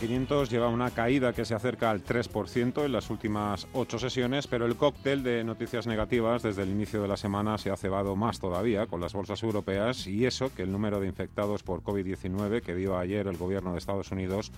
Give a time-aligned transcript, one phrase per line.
[0.00, 4.46] El SP500 lleva una caída que se acerca al 3% en las últimas ocho sesiones,
[4.46, 8.14] pero el cóctel de noticias negativas desde el inicio de la semana se ha cebado
[8.14, 12.62] más todavía con las bolsas europeas y eso que el número de infectados por COVID-19
[12.62, 14.52] que dio ayer el gobierno de Estados Unidos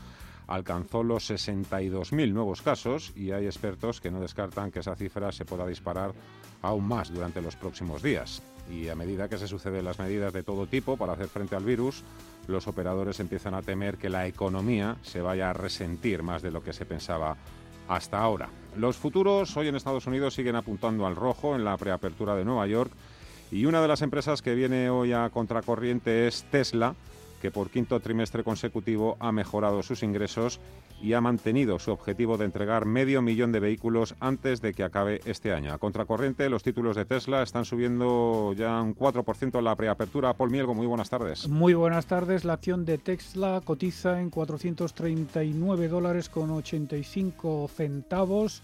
[0.47, 5.45] alcanzó los 62.000 nuevos casos y hay expertos que no descartan que esa cifra se
[5.45, 6.13] pueda disparar
[6.61, 8.43] aún más durante los próximos días.
[8.71, 11.65] Y a medida que se suceden las medidas de todo tipo para hacer frente al
[11.65, 12.05] virus,
[12.47, 16.63] los operadores empiezan a temer que la economía se vaya a resentir más de lo
[16.63, 17.37] que se pensaba
[17.89, 18.49] hasta ahora.
[18.77, 22.67] Los futuros hoy en Estados Unidos siguen apuntando al rojo en la preapertura de Nueva
[22.67, 22.93] York
[23.51, 26.95] y una de las empresas que viene hoy a contracorriente es Tesla,
[27.41, 30.61] que por quinto trimestre consecutivo ha mejorado sus ingresos
[31.03, 35.21] y ha mantenido su objetivo de entregar medio millón de vehículos antes de que acabe
[35.25, 35.73] este año.
[35.73, 40.35] A contracorriente, los títulos de Tesla están subiendo ya un 4% en la preapertura.
[40.35, 41.49] Paul Mielgo, muy buenas tardes.
[41.49, 42.45] Muy buenas tardes.
[42.45, 48.63] La acción de Tesla cotiza en 439 dólares con 85 centavos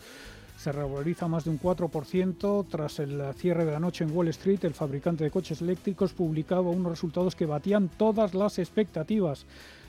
[0.56, 4.64] se revaloriza más de un 4% tras el cierre de la noche en Wall Street.
[4.64, 9.46] El fabricante de coches eléctricos publicaba unos resultados que batían todas las expectativas.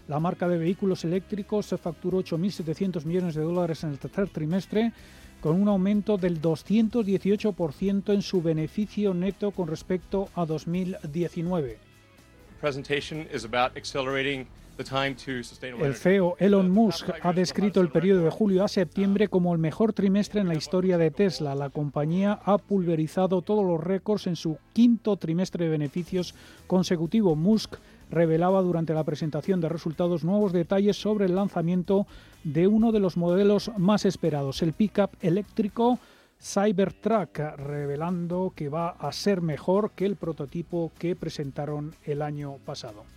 [0.08, 4.94] La marca de vehículos eléctricos se facturó 8.700 millones de dólares en el tercer trimestre,
[5.42, 11.78] con un aumento del 218% en su beneficio neto con respecto a 2019.
[14.78, 19.92] El CEO Elon Musk ha descrito el periodo de julio a septiembre como el mejor
[19.94, 21.56] trimestre en la historia de Tesla.
[21.56, 26.36] La compañía ha pulverizado todos los récords en su quinto trimestre de beneficios
[26.67, 27.36] consecutivo.
[27.36, 27.75] Musk
[28.11, 32.05] revelaba durante la presentación de resultados nuevos detalles sobre el lanzamiento
[32.43, 35.99] de uno de los modelos más esperados, el pickup eléctrico
[36.39, 43.17] Cybertruck, revelando que va a ser mejor que el prototipo que presentaron el año pasado.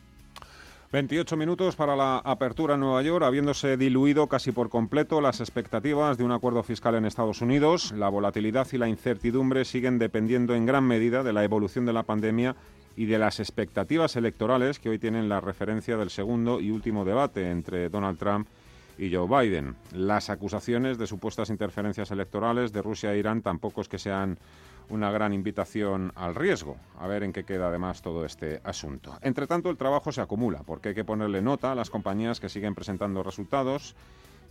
[0.93, 6.19] 28 minutos para la apertura en Nueva York, habiéndose diluido casi por completo las expectativas
[6.19, 7.93] de un acuerdo fiscal en Estados Unidos.
[7.93, 12.03] La volatilidad y la incertidumbre siguen dependiendo en gran medida de la evolución de la
[12.03, 12.57] pandemia
[12.97, 17.53] y de las expectativas electorales que hoy tienen la referencia del segundo y último debate
[17.53, 18.49] entre Donald Trump
[18.99, 19.77] y Joe Biden.
[19.93, 24.41] Las acusaciones de supuestas interferencias electorales de Rusia e Irán tampoco es que sean
[24.91, 26.77] una gran invitación al riesgo.
[26.99, 29.17] A ver en qué queda además todo este asunto.
[29.23, 32.49] Entre tanto, el trabajo se acumula porque hay que ponerle nota a las compañías que
[32.49, 33.95] siguen presentando resultados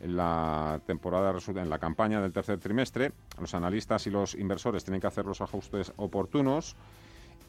[0.01, 3.11] en la temporada en la campaña del tercer trimestre.
[3.39, 6.75] Los analistas y los inversores tienen que hacer los ajustes oportunos.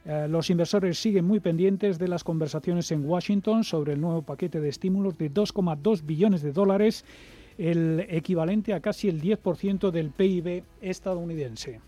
[0.06, 4.59] Eh, los inversores siguen muy pendientes de las conversaciones en Washington sobre el nuevo paquete
[4.59, 7.06] de estímulos de 2,2 billones de dólares,
[7.57, 11.81] el equivalente a casi el 10% del PIB estadounidense.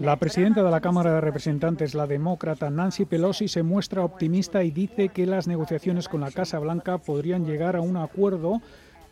[0.00, 4.70] La presidenta de la Cámara de Representantes, la demócrata Nancy Pelosi, se muestra optimista y
[4.70, 8.60] dice que las negociaciones con la Casa Blanca podrían llegar a un acuerdo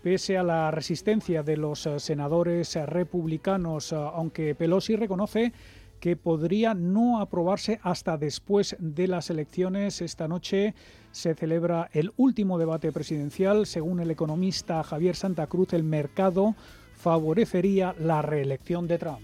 [0.02, 5.52] pese a la resistencia de los eh, senadores eh, republicanos, eh, aunque Pelosi reconoce
[6.00, 10.00] que podría no aprobarse hasta después de las elecciones.
[10.00, 10.74] Esta noche
[11.10, 13.66] se celebra el último debate presidencial.
[13.66, 16.54] Según el economista Javier Santa Cruz, el mercado
[16.98, 19.20] favorecería la reelección de Trump.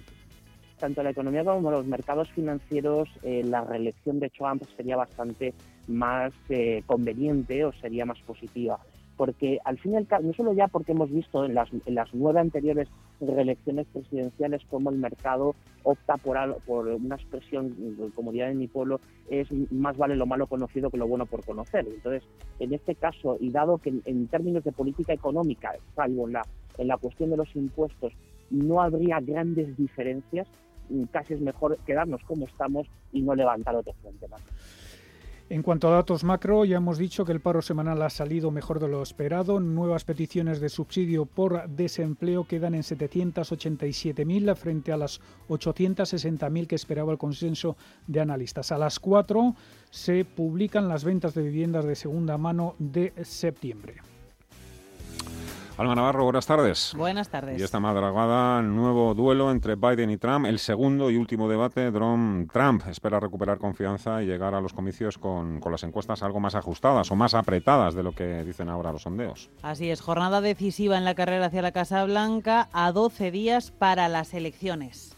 [0.79, 5.55] tanto la economía como los mercados financieros, eh, la reelección de Trump sería bastante
[5.89, 8.79] más eh, conveniente o sería más positiva.
[9.17, 11.97] Porque al fin y al cabo, no solo ya porque hemos visto en las, en
[12.15, 12.89] nueve anteriores
[13.21, 17.75] reelecciones presidenciales cómo el mercado opta por, por una expresión,
[18.15, 19.01] como diría en mi pueblo,
[19.31, 21.87] es más vale lo malo conocido que lo bueno por conocer.
[21.87, 22.23] Entonces,
[22.59, 26.43] en este caso, y dado que en, términos de política económica, salvo en la,
[26.79, 28.13] en la cuestión de los impuestos,
[28.51, 30.49] no habría grandes diferencias,
[31.13, 34.43] casi es mejor quedarnos como estamos y no levantar otro frente más.
[35.51, 38.81] En cuanto a datos macro, ya hemos dicho que el paro semanal ha salido mejor
[38.81, 39.61] de lo esperado.
[39.61, 45.21] Nuevas peticiones de subsidio por desempleo quedan en 787.000 frente a las
[45.51, 47.77] 860.000 que esperaba el consenso
[48.07, 48.73] de analistas.
[48.73, 49.55] A las 4
[49.91, 54.14] se publican las ventas de viviendas de segunda mano de septiembre.
[55.77, 56.93] Alma Navarro, buenas tardes.
[56.97, 57.61] Buenas tardes.
[57.61, 61.91] Y esta madrugada, nuevo duelo entre Biden y Trump, el segundo y último debate.
[61.91, 66.55] Trump espera recuperar confianza y llegar a los comicios con, con las encuestas algo más
[66.55, 69.51] ajustadas o más apretadas de lo que dicen ahora los sondeos.
[69.63, 74.09] Así es, jornada decisiva en la carrera hacia la Casa Blanca a 12 días para
[74.09, 75.14] las elecciones.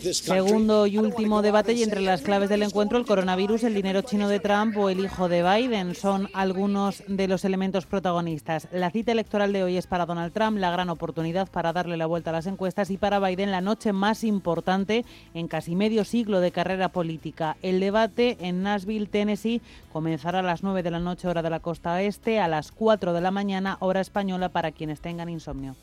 [0.00, 4.28] Segundo y último debate y entre las claves del encuentro el coronavirus, el dinero chino
[4.28, 8.68] de Trump o el hijo de Biden son algunos de los elementos protagonistas.
[8.72, 12.06] La cita electoral de hoy es para Donald Trump la gran oportunidad para darle la
[12.06, 15.04] vuelta a las encuestas y para Biden la noche más importante
[15.34, 17.56] en casi medio siglo de carrera política.
[17.62, 19.60] El debate en Nashville, Tennessee,
[19.92, 23.12] comenzará a las 9 de la noche hora de la costa oeste, a las 4
[23.12, 25.74] de la mañana hora española para quienes tengan insomnio.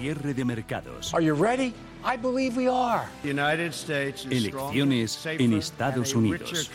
[0.00, 1.14] Cierre de mercados.
[1.14, 1.72] Are you ready?
[2.04, 3.08] I believe we are.
[3.24, 6.68] United States is Elecciones en Estados Unidos.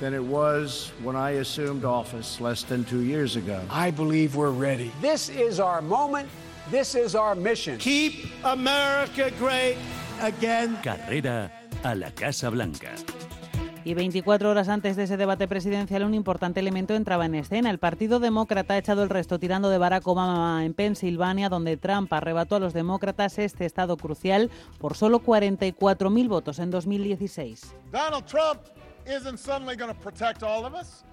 [0.00, 3.60] than it was when I assumed office less than two years ago.
[3.70, 4.90] I believe we're ready.
[5.00, 6.28] This is our moment.
[6.70, 7.78] This is our mission.
[7.78, 9.76] Keep America great
[10.20, 10.78] again.
[10.82, 11.50] Carrera
[11.84, 12.94] a la Casa Blanca.
[13.86, 17.68] Y 24 horas antes de ese debate presidencial, un importante elemento entraba en escena.
[17.68, 22.10] El Partido Demócrata ha echado el resto tirando de Barack Obama en Pensilvania, donde Trump
[22.10, 27.74] arrebató a los demócratas este estado crucial por solo 44.000 votos en 2016.
[27.92, 28.62] Donald Trump
[29.06, 31.04] isn't suddenly going to protect all of us.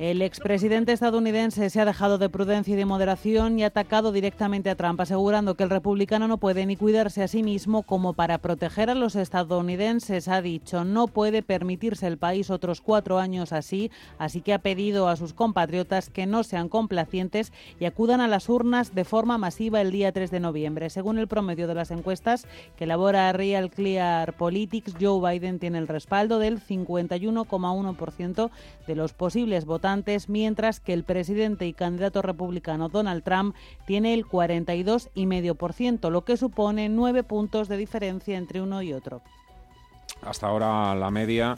[0.00, 4.68] El expresidente estadounidense se ha dejado de prudencia y de moderación y ha atacado directamente
[4.68, 8.38] a Trump, asegurando que el republicano no puede ni cuidarse a sí mismo como para
[8.38, 10.26] proteger a los estadounidenses.
[10.26, 15.08] Ha dicho, no puede permitirse el país otros cuatro años así, así que ha pedido
[15.08, 19.80] a sus compatriotas que no sean complacientes y acudan a las urnas de forma masiva
[19.80, 20.90] el día 3 de noviembre.
[20.90, 22.46] Según el promedio de las encuestas
[22.76, 29.64] que elabora Real Clear Politics, Joe Biden tiene el respaldo del 51,1% de los posibles
[29.64, 33.54] votantes, mientras que el presidente y candidato republicano Donald Trump
[33.86, 39.22] tiene el 42,5%, lo que supone nueve puntos de diferencia entre uno y otro.
[40.22, 41.56] Hasta ahora la media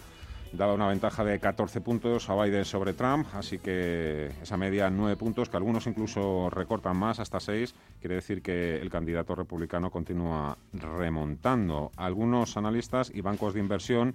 [0.53, 5.17] daba una ventaja de 14 puntos a Biden sobre Trump, así que esa media 9
[5.17, 10.57] puntos, que algunos incluso recortan más hasta 6, quiere decir que el candidato republicano continúa
[10.73, 11.91] remontando.
[11.97, 14.15] Algunos analistas y bancos de inversión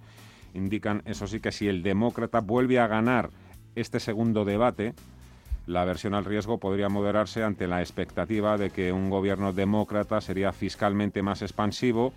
[0.53, 3.29] indican, eso sí, que si el demócrata vuelve a ganar
[3.75, 4.93] este segundo debate,
[5.65, 10.51] la versión al riesgo podría moderarse ante la expectativa de que un gobierno demócrata sería
[10.51, 12.11] fiscalmente más expansivo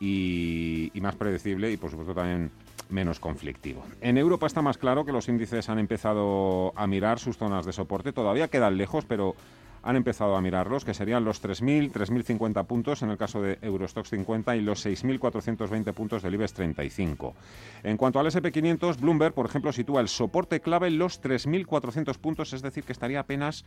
[0.00, 2.50] y, más predecible y, por supuesto, también
[2.90, 3.84] menos conflictivo.
[4.00, 7.72] En Europa está más claro que los índices han empezado a mirar sus zonas de
[7.72, 8.12] soporte.
[8.12, 9.36] Todavía quedan lejos, pero
[9.82, 14.10] han empezado a mirarlos, que serían los 3.000, 3.050 puntos en el caso de Eurostox
[14.10, 17.34] 50 y los 6.420 puntos del IBEX 35.
[17.82, 22.52] En cuanto al SP500, Bloomberg, por ejemplo, sitúa el soporte clave en los 3.400 puntos,
[22.52, 23.64] es decir, que estaría apenas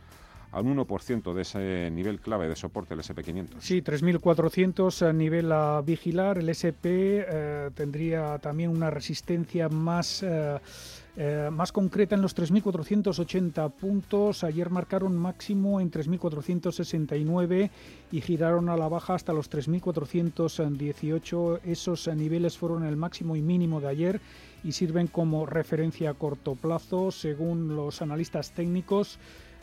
[0.52, 3.56] a un 1% de ese nivel clave de soporte del SP500.
[3.58, 6.38] Sí, 3.400 a nivel a vigilar.
[6.38, 6.86] El SP
[7.28, 10.22] eh, tendría también una resistencia más...
[10.22, 10.58] Eh,
[11.16, 14.44] eh, más concreta en los 3.480 puntos.
[14.44, 17.70] Ayer marcaron máximo en 3.469
[18.12, 21.60] y giraron a la baja hasta los 3.418.
[21.64, 24.20] Esos niveles fueron el máximo y mínimo de ayer
[24.62, 29.18] y sirven como referencia a corto plazo, según los analistas técnicos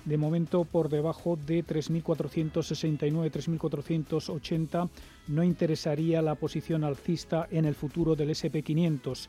[0.06, 4.90] de momento por debajo de 3.469, 3.480
[5.28, 9.28] no interesaría la posición alcista en el futuro del SP500.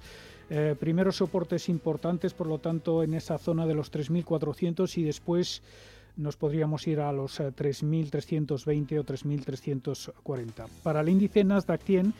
[0.50, 5.62] Eh, primeros soportes importantes, por lo tanto, en esa zona de los 3.400 y después
[6.16, 10.68] nos podríamos ir a los 3.320 eh, o 3.340.
[10.82, 12.14] Para el índice Nasdaq 100,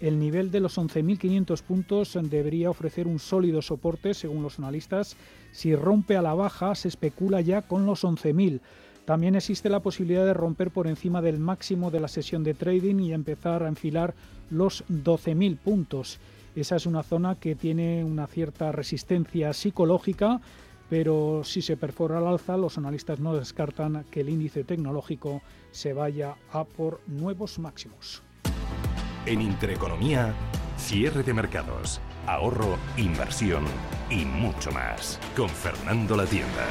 [0.00, 5.16] el nivel de los 11.500 puntos debería ofrecer un sólido soporte, según los analistas.
[5.52, 8.60] Si rompe a la baja, se especula ya con los 11.000.
[9.06, 12.98] También existe la posibilidad de romper por encima del máximo de la sesión de trading
[12.98, 14.14] y empezar a enfilar
[14.50, 16.18] los 12.000 puntos.
[16.56, 20.40] Esa es una zona que tiene una cierta resistencia psicológica,
[20.88, 25.92] pero si se perfora al alza, los analistas no descartan que el índice tecnológico se
[25.92, 28.22] vaya a por nuevos máximos.
[29.26, 30.32] En Intereconomía,
[30.78, 33.64] cierre de mercados, ahorro, inversión
[34.08, 35.20] y mucho más.
[35.36, 36.68] Con Fernando La Tienda.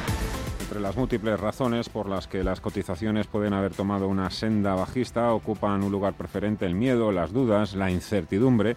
[0.62, 5.32] Entre las múltiples razones por las que las cotizaciones pueden haber tomado una senda bajista,
[5.32, 8.76] ocupan un lugar preferente el miedo, las dudas, la incertidumbre.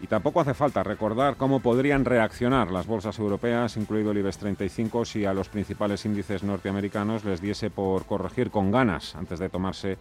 [0.00, 5.04] Y tampoco hace falta recordar cómo podrían reaccionar las bolsas europeas, incluido el IBEX 35,
[5.04, 9.96] si a los principales índices norteamericanos les diese por corregir con ganas antes de tomarse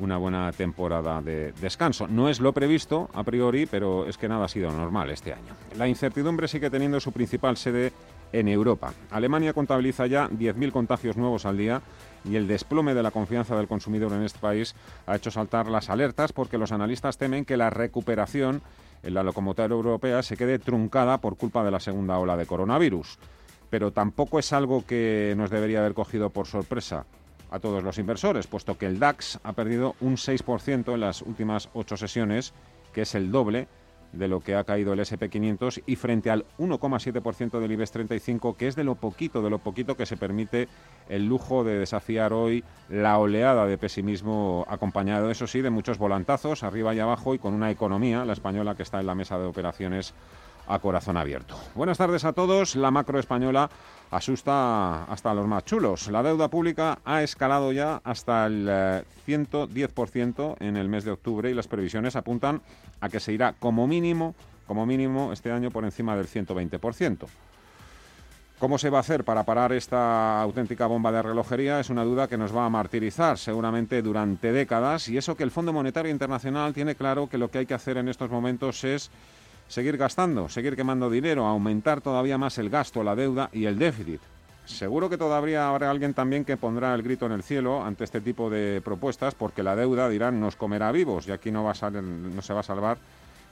[0.00, 2.06] una buena temporada de descanso.
[2.06, 5.54] No es lo previsto a priori, pero es que nada ha sido normal este año.
[5.76, 7.92] La incertidumbre sigue teniendo su principal sede
[8.32, 8.92] en Europa.
[9.10, 11.80] Alemania contabiliza ya 10.000 contagios nuevos al día
[12.24, 14.74] y el desplome de la confianza del consumidor en este país
[15.06, 18.62] ha hecho saltar las alertas porque los analistas temen que la recuperación
[19.02, 23.18] la locomotora europea se quede truncada por culpa de la segunda ola de coronavirus.
[23.70, 27.06] Pero tampoco es algo que nos debería haber cogido por sorpresa
[27.50, 31.68] a todos los inversores, puesto que el DAX ha perdido un 6% en las últimas
[31.74, 32.52] ocho sesiones,
[32.92, 33.68] que es el doble
[34.12, 38.68] de lo que ha caído el SP500 y frente al 1,7% del IBEX 35, que
[38.68, 40.68] es de lo poquito, de lo poquito que se permite
[41.08, 46.62] el lujo de desafiar hoy la oleada de pesimismo acompañado, eso sí, de muchos volantazos
[46.62, 49.46] arriba y abajo y con una economía, la española, que está en la mesa de
[49.46, 50.14] operaciones
[50.68, 51.56] a corazón abierto.
[51.74, 52.76] Buenas tardes a todos.
[52.76, 53.70] La macro española
[54.10, 56.08] asusta hasta los más chulos.
[56.08, 58.66] La deuda pública ha escalado ya hasta el
[59.26, 62.62] 110% eh, en el mes de octubre y las previsiones apuntan
[63.00, 64.34] a que se irá como mínimo,
[64.66, 67.26] como mínimo este año por encima del 120%.
[68.58, 71.78] ¿Cómo se va a hacer para parar esta auténtica bomba de relojería?
[71.78, 75.52] Es una duda que nos va a martirizar seguramente durante décadas y eso que el
[75.52, 79.12] Fondo Monetario Internacional tiene claro que lo que hay que hacer en estos momentos es
[79.68, 84.20] seguir gastando, seguir quemando dinero, aumentar todavía más el gasto, la deuda y el déficit.
[84.64, 88.20] Seguro que todavía habrá alguien también que pondrá el grito en el cielo ante este
[88.20, 91.90] tipo de propuestas, porque la deuda, dirán, nos comerá vivos y aquí no, va a
[91.90, 92.98] no se va a salvar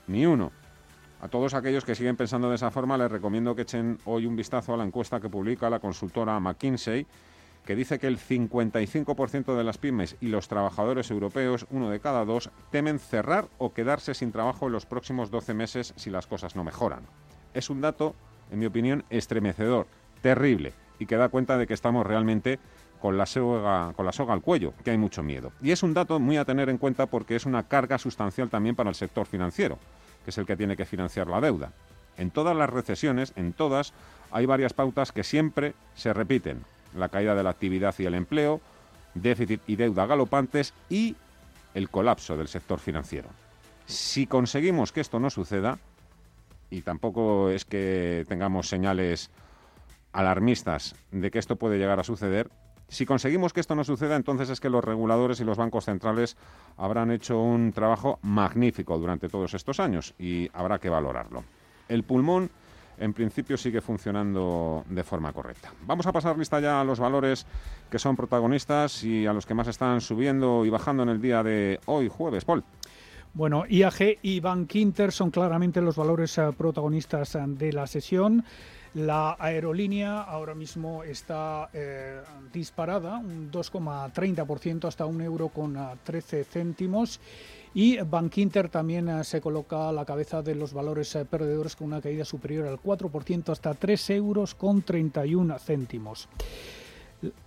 [0.07, 0.51] ni uno.
[1.19, 4.35] A todos aquellos que siguen pensando de esa forma, les recomiendo que echen hoy un
[4.35, 7.07] vistazo a la encuesta que publica la consultora McKinsey
[7.67, 12.23] que dice que el 55% de las pymes y los trabajadores europeos, uno de cada
[12.23, 16.55] dos, temen cerrar o quedarse sin trabajo en los próximos 12 meses si las cosas
[16.55, 17.01] no mejoran.
[17.53, 18.15] Es un dato,
[18.51, 19.85] en mi opinión, estremecedor,
[20.21, 22.57] terrible, y que da cuenta de que estamos realmente
[23.01, 25.51] con la, soga, con la soga al cuello, que hay mucho miedo.
[25.61, 28.77] Y es un dato muy a tener en cuenta porque es una carga sustancial también
[28.77, 29.77] para el sector financiero,
[30.23, 31.73] que es el que tiene que financiar la deuda.
[32.15, 33.93] En todas las recesiones, en todas,
[34.31, 36.63] hay varias pautas que siempre se repiten
[36.95, 38.61] la caída de la actividad y el empleo,
[39.13, 41.15] déficit y deuda galopantes y
[41.73, 43.29] el colapso del sector financiero.
[43.85, 45.79] Si conseguimos que esto no suceda,
[46.69, 49.29] y tampoco es que tengamos señales
[50.11, 52.49] alarmistas de que esto puede llegar a suceder,
[52.89, 56.37] si conseguimos que esto no suceda, entonces es que los reguladores y los bancos centrales
[56.77, 61.43] habrán hecho un trabajo magnífico durante todos estos años y habrá que valorarlo.
[61.89, 62.49] El pulmón
[62.97, 65.71] en principio sigue funcionando de forma correcta.
[65.85, 67.45] Vamos a pasar lista ya a los valores
[67.89, 71.43] que son protagonistas y a los que más están subiendo y bajando en el día
[71.43, 72.45] de hoy, jueves.
[72.45, 72.63] Paul.
[73.33, 78.43] Bueno, IAG y Bank Inter son claramente los valores eh, protagonistas eh, de la sesión.
[78.95, 82.19] La aerolínea ahora mismo está eh,
[82.51, 87.19] disparada, un 2,30% hasta un euro con 13 céntimos.
[87.77, 91.85] Y Bankinter también eh, se coloca a la cabeza de los valores eh, perdedores con
[91.85, 96.27] una caída superior al 4% hasta 3 euros con 31 céntimos.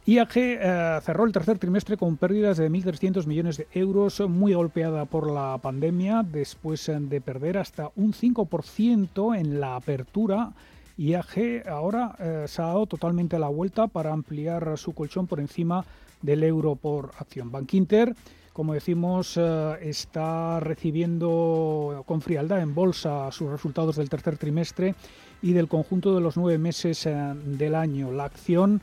[0.07, 5.05] IAG eh, cerró el tercer trimestre con pérdidas de 1.300 millones de euros, muy golpeada
[5.05, 10.53] por la pandemia, después de perder hasta un 5% en la apertura.
[10.97, 15.85] IAG ahora se ha dado totalmente la vuelta para ampliar su colchón por encima
[16.23, 17.51] del euro por acción.
[17.51, 18.15] Bankinter
[18.53, 24.95] como decimos, eh, está recibiendo con frialdad en bolsa sus resultados del tercer trimestre
[25.41, 28.13] y del conjunto de los nueve meses eh, del año.
[28.13, 28.83] La acción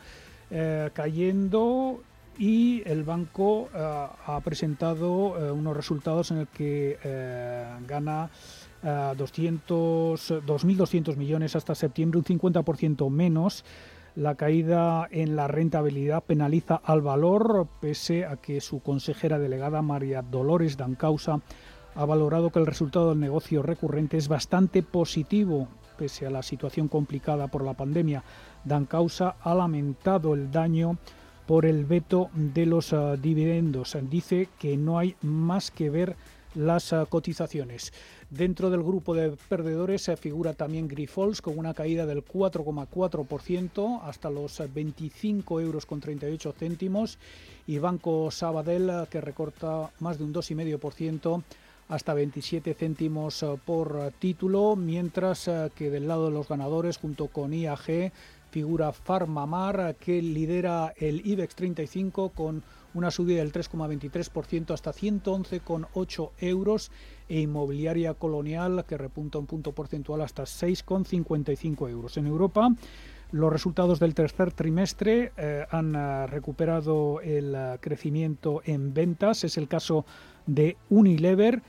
[0.50, 2.02] eh, cayendo
[2.40, 6.96] y el banco ha presentado unos resultados en el que
[7.88, 8.30] gana
[8.84, 13.66] 2.200 millones hasta septiembre, un 50% menos
[14.18, 20.24] la caída en la rentabilidad penaliza al valor, pese a que su consejera delegada María
[20.24, 21.40] Dolores Dancausa
[21.94, 25.68] ha valorado que el resultado del negocio recurrente es bastante positivo,
[26.00, 28.24] pese a la situación complicada por la pandemia.
[28.66, 30.98] Dancausa ha lamentado el daño
[31.46, 33.96] por el veto de los dividendos.
[34.10, 36.16] Dice que no hay más que ver
[36.58, 37.94] las cotizaciones.
[38.30, 44.30] Dentro del grupo de perdedores se figura también Grifols con una caída del 4,4% hasta
[44.30, 47.20] los 25 euros con 38 céntimos
[47.68, 51.44] y Banco Sabadell que recorta más de un 2,5%
[51.90, 58.12] hasta 27 céntimos por título, mientras que del lado de los ganadores junto con IAG
[58.52, 62.64] figura Farmamar que lidera el IBEX 35 con
[62.98, 66.92] una subida del 3,23% hasta 111,8 euros
[67.30, 72.18] e inmobiliaria colonial que repunta un punto porcentual hasta 6,55 euros.
[72.18, 72.70] En Europa,
[73.32, 79.44] los resultados del tercer trimestre eh, han eh, recuperado el eh, crecimiento en ventas.
[79.44, 80.06] Es el caso
[80.48, 81.62] de Unilever.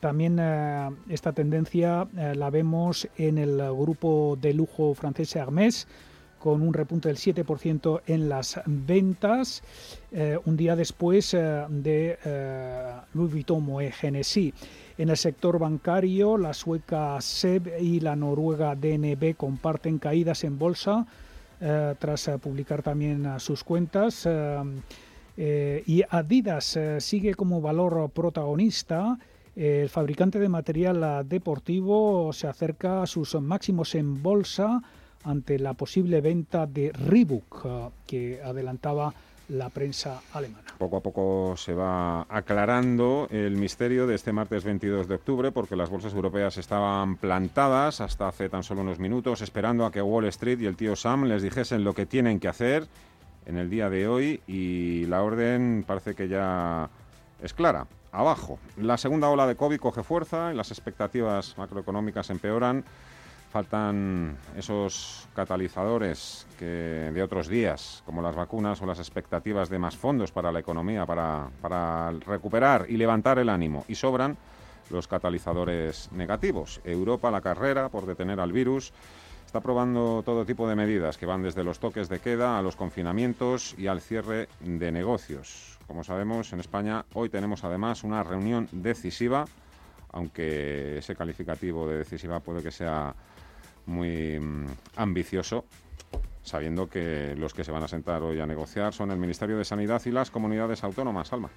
[0.00, 0.40] también
[1.08, 5.86] esta tendencia la vemos en el grupo de lujo francés Hermès
[6.44, 9.62] con un repunte del 7% en las ventas,
[10.12, 14.52] eh, un día después eh, de eh, Louis Vuitton Moët Genesis.
[14.98, 21.06] En el sector bancario, la sueca SEB y la noruega DNB comparten caídas en bolsa
[21.98, 24.28] tras publicar también sus cuentas.
[25.36, 29.18] y Adidas sigue como valor protagonista.
[29.56, 34.82] El fabricante de material deportivo se acerca a sus máximos en bolsa
[35.24, 39.12] ante la posible venta de Reebok eh, que adelantaba
[39.48, 40.64] la prensa alemana.
[40.78, 45.76] Poco a poco se va aclarando el misterio de este martes 22 de octubre porque
[45.76, 50.24] las bolsas europeas estaban plantadas hasta hace tan solo unos minutos esperando a que Wall
[50.26, 52.86] Street y el tío Sam les dijesen lo que tienen que hacer
[53.46, 56.88] en el día de hoy y la orden parece que ya
[57.42, 57.86] es clara.
[58.12, 62.84] Abajo, la segunda ola de COVID coge fuerza y las expectativas macroeconómicas empeoran.
[63.54, 66.64] Faltan esos catalizadores que
[67.14, 71.06] de otros días, como las vacunas o las expectativas de más fondos para la economía,
[71.06, 73.84] para, para recuperar y levantar el ánimo.
[73.86, 74.36] Y sobran
[74.90, 76.80] los catalizadores negativos.
[76.82, 78.92] Europa, la carrera por detener al virus,
[79.46, 82.74] está probando todo tipo de medidas que van desde los toques de queda a los
[82.74, 85.78] confinamientos y al cierre de negocios.
[85.86, 89.44] Como sabemos, en España hoy tenemos además una reunión decisiva,
[90.10, 93.14] aunque ese calificativo de decisiva puede que sea
[93.86, 94.66] muy mm,
[94.96, 95.64] ambicioso,
[96.42, 99.64] sabiendo que los que se van a sentar hoy a negociar son el Ministerio de
[99.64, 101.32] Sanidad y las comunidades autónomas.
[101.32, 101.50] Alma.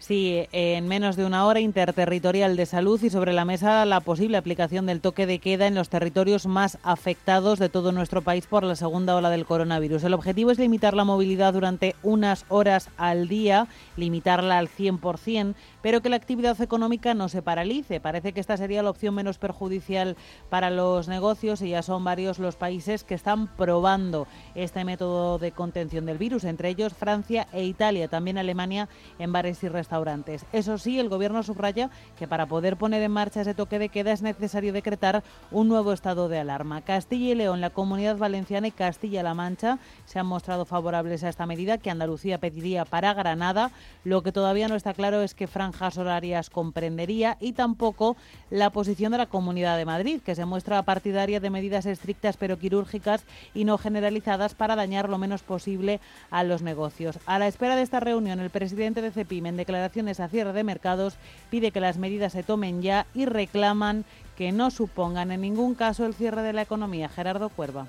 [0.00, 4.38] Sí, en menos de una hora interterritorial de salud y sobre la mesa la posible
[4.38, 8.64] aplicación del toque de queda en los territorios más afectados de todo nuestro país por
[8.64, 10.02] la segunda ola del coronavirus.
[10.04, 13.66] El objetivo es limitar la movilidad durante unas horas al día,
[13.98, 18.00] limitarla al 100%, pero que la actividad económica no se paralice.
[18.00, 20.16] Parece que esta sería la opción menos perjudicial
[20.48, 25.52] para los negocios y ya son varios los países que están probando este método de
[25.52, 28.88] contención del virus, entre ellos Francia e Italia, también Alemania
[29.18, 30.10] en bares y restaurantes
[30.52, 34.12] eso sí, el Gobierno subraya que para poder poner en marcha ese toque de queda
[34.12, 36.82] es necesario decretar un nuevo estado de alarma.
[36.82, 41.46] Castilla y León, la Comunidad Valenciana y Castilla-La Mancha se han mostrado favorables a esta
[41.46, 43.70] medida que Andalucía pediría para Granada.
[44.04, 48.16] Lo que todavía no está claro es qué franjas horarias comprendería y tampoco
[48.50, 52.58] la posición de la Comunidad de Madrid, que se muestra partidaria de medidas estrictas pero
[52.58, 57.18] quirúrgicas y no generalizadas para dañar lo menos posible a los negocios.
[57.26, 60.64] A la espera de esta reunión, el presidente de CEPIM en declaraciones a cierre de
[60.64, 61.16] mercados,
[61.50, 64.04] pide que las medidas se tomen ya y reclaman
[64.36, 67.08] que no supongan en ningún caso el cierre de la economía.
[67.08, 67.86] Gerardo Cuerva.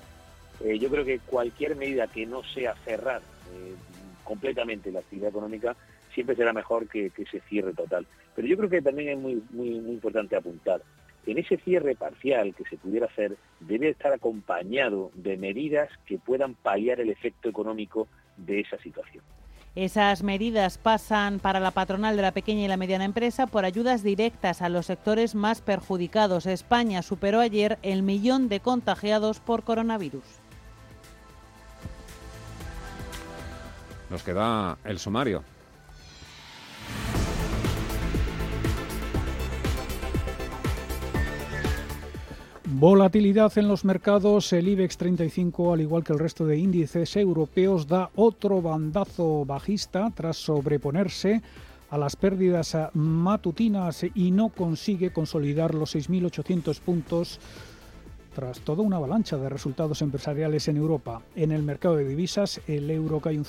[0.64, 3.22] Eh, yo creo que cualquier medida que no sea cerrar
[3.54, 3.74] eh,
[4.22, 5.74] completamente la actividad económica
[6.14, 8.06] siempre será mejor que, que, se cierre total.
[8.34, 10.82] Pero yo creo que también es muy, muy, muy importante apuntar.
[11.26, 16.54] En ese cierre parcial que se pudiera hacer debe estar acompañado de medidas que puedan
[16.54, 19.22] paliar el efecto económico de esa situación.
[19.74, 24.02] Esas medidas pasan para la patronal de la pequeña y la mediana empresa por ayudas
[24.02, 26.44] directas a los sectores más perjudicados.
[26.44, 30.24] España superó ayer el millón de contagiados por coronavirus.
[34.10, 35.42] Nos queda el sumario.
[42.82, 44.52] Volatilidad en los mercados.
[44.52, 50.10] El IBEX 35, al igual que el resto de índices europeos, da otro bandazo bajista
[50.12, 51.42] tras sobreponerse
[51.90, 57.38] a las pérdidas matutinas y no consigue consolidar los 6.800 puntos
[58.34, 61.22] tras toda una avalancha de resultados empresariales en Europa.
[61.36, 63.44] En el mercado de divisas, el euro cae un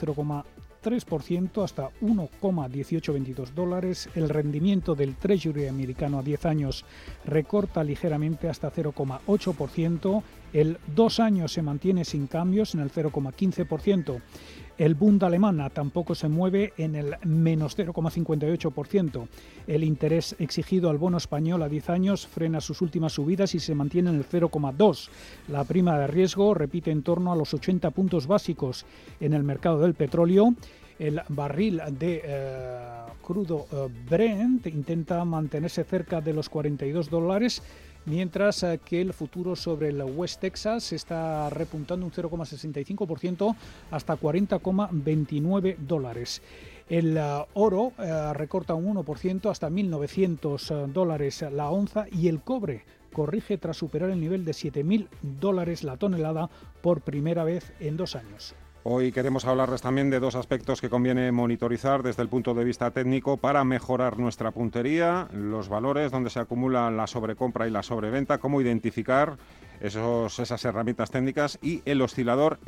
[0.84, 4.10] 0,3% hasta 1,1822 dólares.
[4.16, 6.86] El rendimiento del Treasury americano a 10 años
[7.26, 10.24] recorta ligeramente hasta 0,8%.
[10.54, 14.22] El 2 años se mantiene sin cambios en el 0,15%.
[14.78, 19.28] El Bund alemana tampoco se mueve en el menos 0,58%.
[19.68, 23.76] El interés exigido al bono español a 10 años frena sus últimas subidas y se
[23.76, 25.10] mantiene en el 0,2.
[25.50, 28.86] La prima de riesgo repite en torno a los 80 puntos básicos
[29.20, 30.56] en el mercado del petróleo.
[30.98, 32.80] El barril de eh,
[33.22, 37.62] crudo eh, Brent intenta mantenerse cerca de los 42 dólares
[38.06, 43.56] mientras eh, que el futuro sobre el West Texas está repuntando un 0,65%
[43.92, 46.42] hasta 40,29 dólares.
[46.90, 52.84] El eh, oro eh, recorta un 1% hasta 1.900 dólares la onza y el cobre
[53.12, 56.50] corrige tras superar el nivel de 7.000 dólares la tonelada
[56.82, 58.56] por primera vez en dos años.
[58.86, 62.92] Hoy queremos hablarles también de dos aspectos que conviene monitorizar desde el punto de vista
[62.92, 68.40] técnico para mejorar nuestra puntería, los valores donde se acumula la sobrecompra y la sobreventa,
[68.40, 69.38] cómo identificar
[69.80, 72.60] esos, esas herramientas técnicas y el oscilador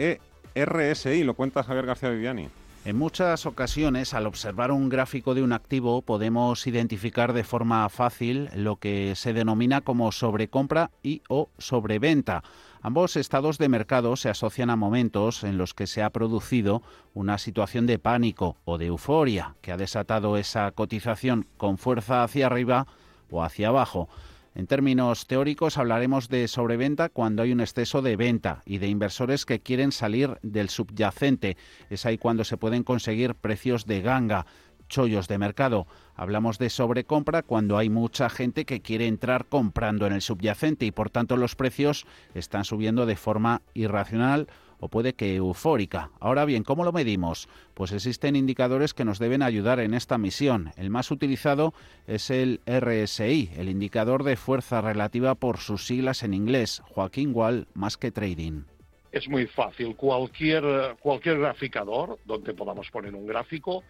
[0.55, 1.25] ERSI.
[1.25, 2.47] Lo cuenta Javier García Viviani.
[2.85, 8.47] En muchas ocasiones, al observar un gráfico de un activo, podemos identificar de forma fácil
[8.55, 12.43] lo que se denomina como sobrecompra y o sobreventa.
[12.85, 16.83] Ambos estados de mercado se asocian a momentos en los que se ha producido
[17.15, 22.45] una situación de pánico o de euforia que ha desatado esa cotización con fuerza hacia
[22.45, 22.85] arriba
[23.31, 24.07] o hacia abajo.
[24.53, 29.47] En términos teóricos hablaremos de sobreventa cuando hay un exceso de venta y de inversores
[29.47, 31.57] que quieren salir del subyacente.
[31.89, 34.45] Es ahí cuando se pueden conseguir precios de ganga
[34.87, 35.87] chollos de mercado.
[36.15, 40.91] Hablamos de sobrecompra cuando hay mucha gente que quiere entrar comprando en el subyacente y
[40.91, 44.47] por tanto los precios están subiendo de forma irracional
[44.79, 46.11] o puede que eufórica.
[46.19, 47.47] Ahora bien, ¿cómo lo medimos?
[47.73, 50.71] Pues existen indicadores que nos deben ayudar en esta misión.
[50.77, 51.73] El más utilizado
[52.07, 57.67] es el RSI, el indicador de fuerza relativa por sus siglas en inglés, Joaquín Wall,
[57.73, 58.63] más que trading.
[59.11, 59.95] Es muy fácil.
[59.95, 63.83] Cualquier, cualquier graficador donde podamos poner un gráfico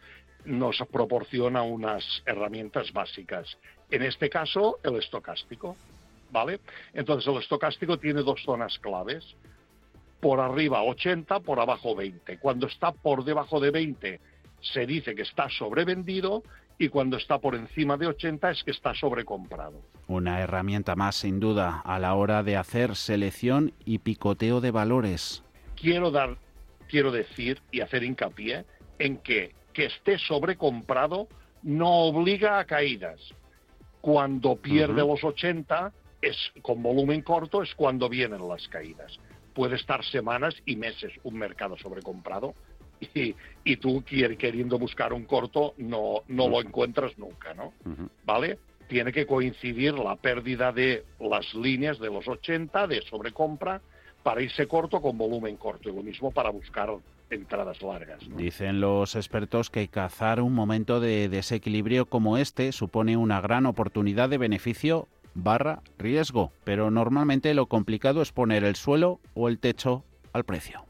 [0.46, 3.58] nos proporciona unas herramientas básicas.
[3.90, 5.76] En este caso, el estocástico.
[6.32, 6.60] ¿Vale?
[6.94, 9.24] Entonces, el estocástico tiene dos zonas claves.
[10.20, 12.40] Por arriba 80, por abajo 20.
[12.40, 14.20] Cuando está por debajo de 20,
[14.62, 16.44] se dice que está sobrevendido
[16.78, 19.82] y cuando está por encima de 80 es que está sobrecomprado.
[20.08, 25.44] Una herramienta más, sin duda, a la hora de hacer selección y picoteo de valores.
[25.76, 26.38] Quiero dar,
[26.90, 28.66] quiero decir y hacer hincapié
[29.00, 31.28] en que que esté sobrecomprado
[31.62, 33.20] no obliga a caídas.
[34.00, 39.20] Cuando pierde los 80, es con volumen corto, es cuando vienen las caídas.
[39.54, 42.56] Puede estar semanas y meses un mercado sobrecomprado
[43.14, 43.36] y,
[43.66, 47.74] y tú queriendo buscar un corto no, no lo encuentras nunca, ¿no?
[48.24, 48.58] ¿Vale?
[48.88, 53.82] Tiene que coincidir la pérdida de las líneas de los 80 de sobrecompra
[54.24, 56.90] para irse corto con volumen corto y lo mismo para buscar
[57.30, 58.20] entradas largas.
[58.36, 64.30] Dicen los expertos que cazar un momento de desequilibrio como este supone una gran oportunidad
[64.30, 70.04] de beneficio barra riesgo, pero normalmente lo complicado es poner el suelo o el techo
[70.34, 70.86] al precio.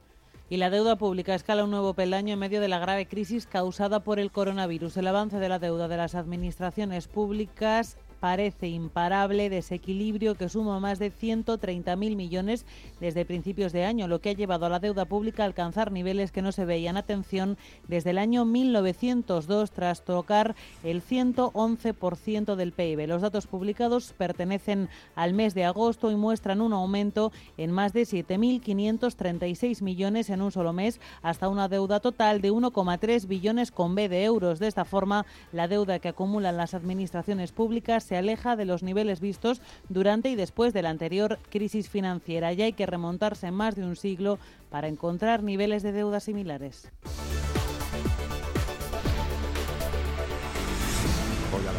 [0.48, 4.02] Y la deuda pública escala un nuevo peldaño en medio de la grave crisis causada
[4.02, 4.98] por el coronavirus.
[4.98, 10.98] El avance de la deuda de las administraciones públicas parece imparable, desequilibrio que suma más
[10.98, 12.66] de 130.000 millones
[13.00, 16.32] desde principios de año, lo que ha llevado a la deuda pública a alcanzar niveles
[16.32, 17.56] que no se veían atención
[17.88, 23.08] desde el año 1902 tras tocar el 111% del PIB.
[23.08, 28.08] Los datos publicados pertenecen al mes de agosto y muestran un aumento en más de
[28.08, 34.10] 7.536 millones en un solo mes hasta una deuda total de 1,3 billones con B
[34.10, 34.58] de euros.
[34.58, 39.20] De esta forma, la deuda que acumulan las administraciones públicas se aleja de los niveles
[39.20, 42.54] vistos durante y después de la anterior crisis financiera.
[42.54, 46.92] Ya hay que remontarse más de un siglo para encontrar niveles de deuda similares.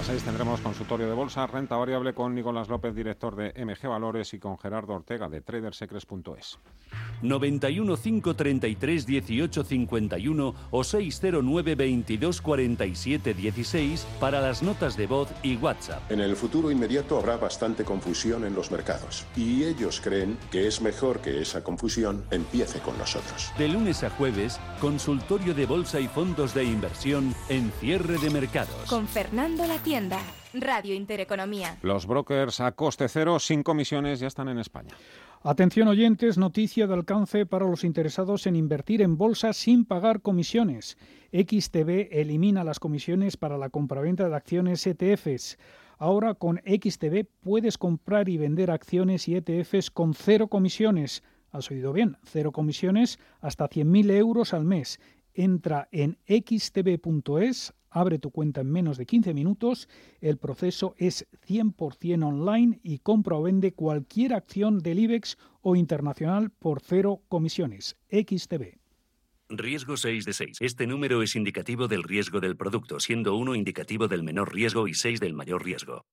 [0.06, 4.34] Las 6 tendremos consultorio de bolsa, renta variable con Nicolás López, director de MG Valores,
[4.34, 6.58] y con Gerardo Ortega de tradersecrets.es.
[7.22, 15.56] 91 533 18 51 o 609 22 47 16 para las notas de voz y
[15.56, 16.10] WhatsApp.
[16.10, 20.80] En el futuro inmediato habrá bastante confusión en los mercados y ellos creen que es
[20.80, 23.52] mejor que esa confusión empiece con nosotros.
[23.58, 28.88] De lunes a jueves, consultorio de bolsa y fondos de inversión en cierre de mercados.
[28.88, 30.20] Con Fernando La Tienda.
[30.52, 31.78] Radio Intereconomía.
[31.80, 34.90] Los brokers a coste cero, sin comisiones, ya están en España.
[35.42, 40.98] Atención oyentes, noticia de alcance para los interesados en invertir en bolsa sin pagar comisiones.
[41.32, 45.56] XTB elimina las comisiones para la compraventa de acciones ETFs.
[45.96, 51.22] Ahora con XTB puedes comprar y vender acciones y ETFs con cero comisiones.
[51.52, 55.00] Has oído bien, cero comisiones hasta 100.000 euros al mes
[55.36, 59.88] entra en xtb.es, abre tu cuenta en menos de 15 minutos,
[60.20, 66.50] el proceso es 100% online y compra o vende cualquier acción del IBEX o internacional
[66.50, 67.96] por cero comisiones.
[68.10, 68.85] XTB.
[69.48, 70.56] Riesgo 6 de 6.
[70.60, 74.94] Este número es indicativo del riesgo del producto, siendo 1 indicativo del menor riesgo y
[74.94, 76.04] 6 del mayor riesgo.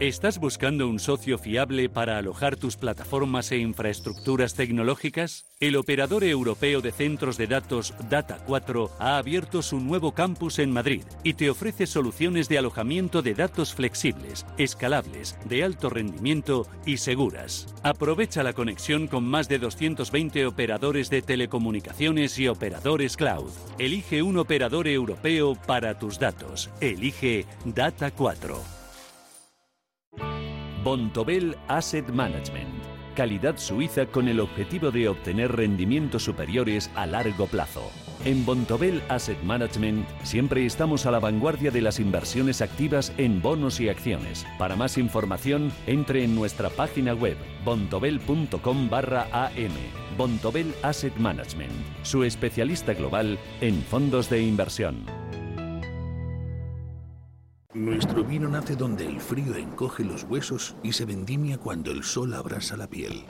[0.00, 5.44] ¿Estás buscando un socio fiable para alojar tus plataformas e infraestructuras tecnológicas?
[5.60, 11.02] El operador europeo de centros de datos Data4 ha abierto su nuevo campus en Madrid
[11.22, 17.66] y te ofrece soluciones de alojamiento de datos flexibles, escalables, de alto rendimiento y seguras.
[17.82, 22.69] Aprovecha la conexión con más de 220 operadores de telecomunicaciones y operadores
[23.16, 23.50] cloud.
[23.78, 26.70] Elige un operador europeo para tus datos.
[26.80, 28.56] Elige Data4.
[30.82, 32.82] Bontobel Asset Management.
[33.14, 37.82] Calidad suiza con el objetivo de obtener rendimientos superiores a largo plazo.
[38.26, 43.80] En Bontobel Asset Management siempre estamos a la vanguardia de las inversiones activas en bonos
[43.80, 44.46] y acciones.
[44.58, 49.72] Para más información, entre en nuestra página web bontobel.com barra am.
[50.18, 55.06] Bontobel Asset Management, su especialista global en fondos de inversión.
[57.72, 62.34] Nuestro vino nace donde el frío encoge los huesos y se vendimia cuando el sol
[62.34, 63.24] abrasa la piel.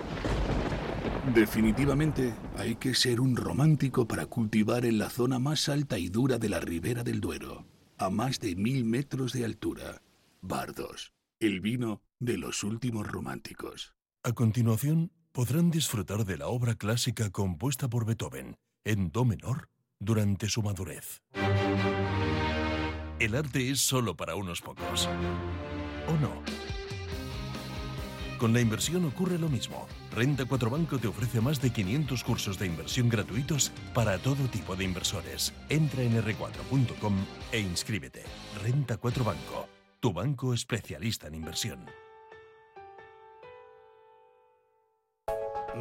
[1.26, 6.38] Definitivamente hay que ser un romántico para cultivar en la zona más alta y dura
[6.38, 7.66] de la ribera del Duero,
[7.98, 10.02] a más de mil metros de altura.
[10.40, 13.94] Bardos, el vino de los últimos románticos.
[14.22, 20.48] A continuación, podrán disfrutar de la obra clásica compuesta por Beethoven en Do menor durante
[20.48, 21.22] su madurez.
[23.18, 25.06] El arte es solo para unos pocos.
[26.08, 26.42] ¿O no?
[28.40, 29.86] Con la inversión ocurre lo mismo.
[30.12, 34.76] Renta 4 Banco te ofrece más de 500 cursos de inversión gratuitos para todo tipo
[34.76, 35.52] de inversores.
[35.68, 37.14] Entra en r4.com
[37.52, 38.24] e inscríbete.
[38.62, 39.68] Renta 4 Banco,
[40.00, 42.09] tu banco especialista en inversión.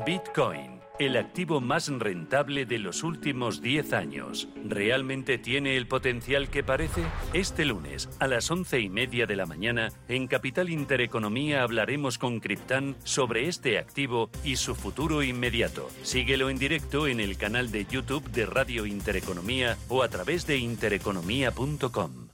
[0.06, 4.48] Bitcoin, el activo más rentable de los últimos 10 años.
[4.64, 7.04] ¿Realmente tiene el potencial que parece?
[7.34, 12.40] Este lunes, a las once y media de la mañana, en Capital Intereconomía hablaremos con
[12.40, 15.90] Criptan sobre este activo y su futuro inmediato.
[16.04, 20.58] Síguelo en directo en el canal de YouTube de Radio Intereconomía o a través de
[20.58, 22.29] intereconomía.com.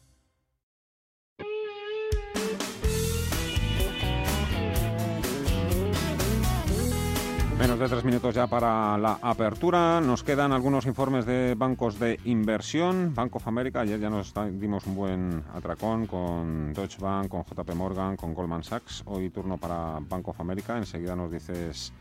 [7.57, 10.01] Menos de tres minutos ya para la apertura.
[10.01, 13.15] Nos quedan algunos informes de bancos de inversión.
[13.15, 17.73] Bank of America, ayer ya nos dimos un buen atracón con Deutsche Bank, con JP
[17.73, 19.03] Morgan, con Goldman Sachs.
[19.05, 20.77] Hoy turno para Bank of America.
[20.77, 21.93] Enseguida nos dices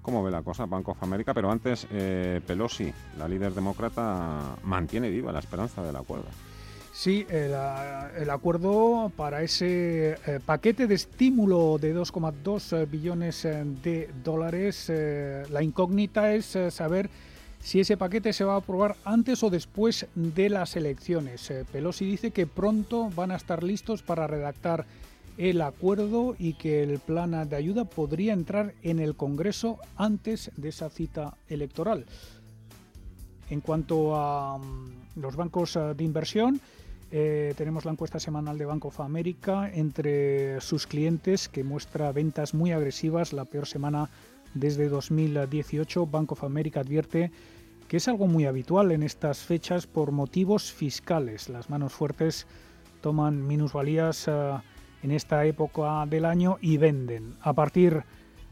[0.00, 1.34] cómo ve la cosa Bank of America.
[1.34, 6.28] Pero antes, eh, Pelosi, la líder demócrata, mantiene viva la esperanza del acuerdo.
[6.94, 14.10] Sí, el, acuerdo para ese eh, paquete de estímulo de 2,2 eh, billones eh, de
[14.22, 14.92] dólares,
[15.50, 17.08] la incógnita es saber
[17.60, 21.50] si ese paquete se va a aprobar antes o después de las elecciones.
[21.72, 24.84] Pelosi dice que pronto van a estar listos para redactar
[25.38, 30.68] el acuerdo y que el plan de ayuda podría entrar en el Congreso antes de
[30.68, 32.04] esa cita electoral.
[33.48, 36.60] En cuanto a mm, los bancos de inversión,
[37.14, 42.54] eh, tenemos la encuesta semanal de Bank of America entre sus clientes que muestra ventas
[42.54, 44.08] muy agresivas, la peor semana
[44.54, 46.06] desde 2018.
[46.06, 47.30] Bank of America advierte
[47.86, 51.50] que es algo muy habitual en estas fechas por motivos fiscales.
[51.50, 52.46] Las manos fuertes
[53.02, 54.54] toman minusvalías eh,
[55.02, 57.34] en esta época del año y venden.
[57.42, 58.04] A partir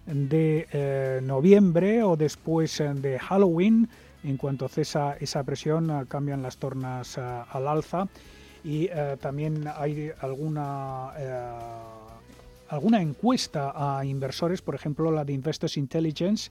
[0.05, 3.88] de eh, noviembre o después de Halloween,
[4.23, 8.07] en cuanto cesa esa presión, cambian las tornas al alza
[8.64, 11.51] y eh, también hay alguna eh,
[12.68, 16.51] alguna encuesta a inversores, por ejemplo la de Investors Intelligence,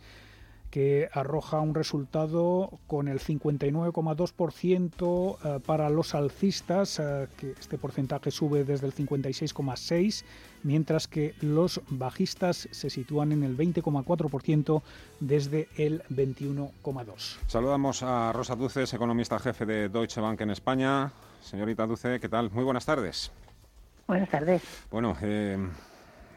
[0.69, 7.01] que arroja un resultado con el 59,2% eh, para los alcistas,
[7.37, 10.25] que este porcentaje sube desde el 56,6%,
[10.63, 14.81] mientras que los bajistas se sitúan en el 20,4%
[15.21, 17.37] desde el 21,2%.
[17.47, 21.13] Saludamos a Rosa Duces, economista jefe de Deutsche Bank en España.
[21.41, 22.51] Señorita Duce, ¿qué tal?
[22.51, 23.31] Muy buenas tardes.
[24.07, 24.61] Buenas tardes.
[24.91, 25.57] Bueno, eh,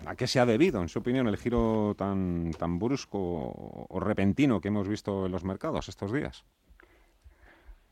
[0.06, 3.18] ¿a qué se ha debido, en su opinión, el giro tan, tan brusco
[3.88, 6.44] o repentino que hemos visto en los mercados estos días?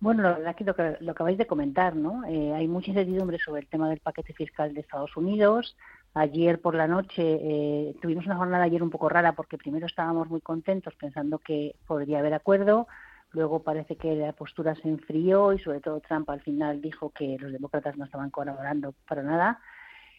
[0.00, 2.24] Bueno, la verdad es que lo, que lo acabáis de comentar, ¿no?
[2.24, 5.76] Eh, hay mucha incertidumbre sobre el tema del paquete fiscal de Estados Unidos.
[6.14, 10.30] Ayer por la noche eh, tuvimos una jornada ayer un poco rara porque primero estábamos
[10.30, 12.88] muy contentos pensando que podría haber acuerdo.
[13.32, 17.36] Luego parece que la postura se enfrió y sobre todo Trump al final dijo que
[17.38, 19.60] los demócratas no estaban colaborando para nada.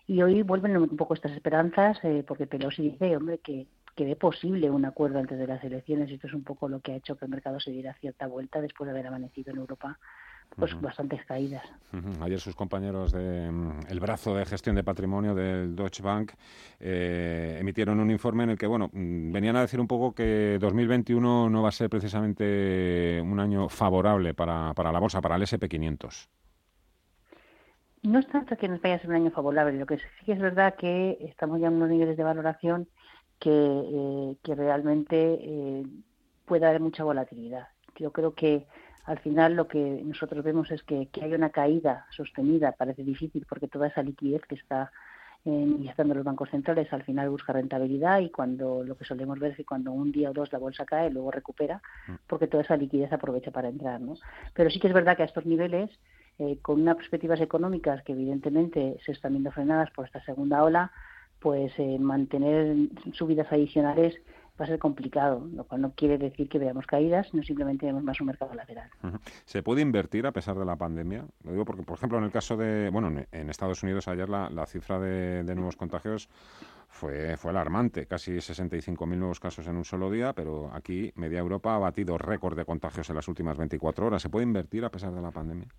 [0.08, 4.16] Y hoy vuelven un poco estas esperanzas eh, porque Pelosi dice, hombre, que, que ve
[4.16, 7.18] posible un acuerdo antes de las elecciones esto es un poco lo que ha hecho
[7.18, 10.00] que el mercado se diera cierta vuelta después de haber amanecido en Europa
[10.56, 11.64] pues bastantes caídas.
[12.22, 16.34] Ayer sus compañeros de mm, el brazo de gestión de patrimonio del Deutsche Bank
[16.80, 20.58] eh, emitieron un informe en el que bueno mm, venían a decir un poco que
[20.60, 25.44] 2021 no va a ser precisamente un año favorable para, para la bolsa, para el
[25.44, 26.28] SP500.
[28.04, 30.34] No es tanto que nos vaya a ser un año favorable, lo que sí que
[30.34, 32.88] es verdad que estamos ya en unos niveles de valoración
[33.40, 35.84] que, eh, que realmente eh,
[36.46, 37.68] puede haber mucha volatilidad.
[37.96, 38.66] Yo creo que
[39.06, 43.46] al final lo que nosotros vemos es que, que hay una caída sostenida, parece difícil
[43.48, 44.92] porque toda esa liquidez que está
[45.44, 49.58] inyectando los bancos centrales al final busca rentabilidad y cuando lo que solemos ver es
[49.58, 52.14] que cuando un día o dos la bolsa cae luego recupera mm.
[52.28, 54.14] porque toda esa liquidez aprovecha para entrar ¿no?
[54.54, 55.90] pero sí que es verdad que a estos niveles
[56.38, 60.92] eh, con unas perspectivas económicas que evidentemente se están viendo frenadas por esta segunda ola
[61.40, 62.76] pues eh, mantener
[63.14, 64.16] subidas adicionales
[64.62, 68.04] va a ser complicado, lo cual no quiere decir que veamos caídas, sino simplemente vemos
[68.04, 68.90] más un mercado lateral.
[69.46, 71.26] ¿Se puede invertir a pesar de la pandemia?
[71.44, 74.66] Lo digo porque, por ejemplo, en el caso de, bueno, en Estados Unidos ayer la,
[74.68, 76.30] cifra de, nuevos contagios
[76.88, 81.76] fue, fue alarmante, casi 65.000 nuevos casos en un solo día, pero aquí media Europa
[81.76, 84.22] ha batido récord de contagios en las últimas 24 horas.
[84.22, 85.70] ¿Se puede invertir a pesar de la pandemia?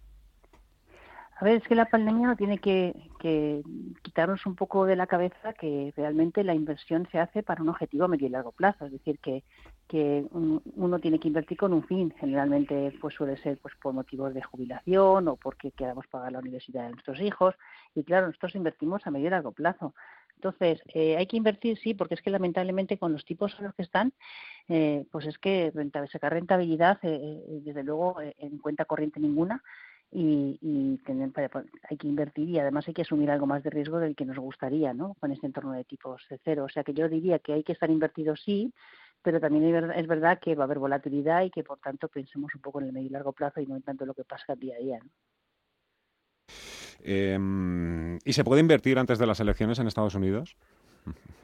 [1.36, 2.94] A ver, es que la pandemia tiene que,
[4.02, 8.04] quitarnos un poco de la cabeza que realmente la inversión se hace para un objetivo
[8.04, 8.86] a medio y largo plazo.
[8.86, 9.42] Es decir, que,
[9.88, 12.12] que uno tiene que invertir con un fin.
[12.18, 16.84] Generalmente pues suele ser pues por motivos de jubilación o porque queramos pagar la universidad
[16.84, 17.54] de nuestros hijos.
[17.94, 19.94] Y claro, nosotros invertimos a medio y largo plazo.
[20.36, 23.74] Entonces, eh, hay que invertir, sí, porque es que lamentablemente con los tipos a los
[23.74, 24.12] que están,
[24.68, 25.72] eh, pues es que
[26.10, 29.62] sacar rentabilidad, eh, desde luego, en cuenta corriente ninguna,
[30.12, 31.00] y, y
[31.88, 34.38] hay que invertir y además hay que asumir algo más de riesgo del que nos
[34.38, 35.14] gustaría, ¿no?
[35.14, 36.64] Con este entorno de tipos de cero.
[36.64, 38.72] O sea que yo diría que hay que estar invertidos sí,
[39.22, 42.60] pero también es verdad que va a haber volatilidad y que por tanto pensemos un
[42.60, 44.76] poco en el medio y largo plazo y no en tanto lo que pasa día
[44.76, 45.10] a día, ¿no?
[47.04, 50.56] Em, ¿Y se puede invertir antes de las elecciones en Estados Unidos?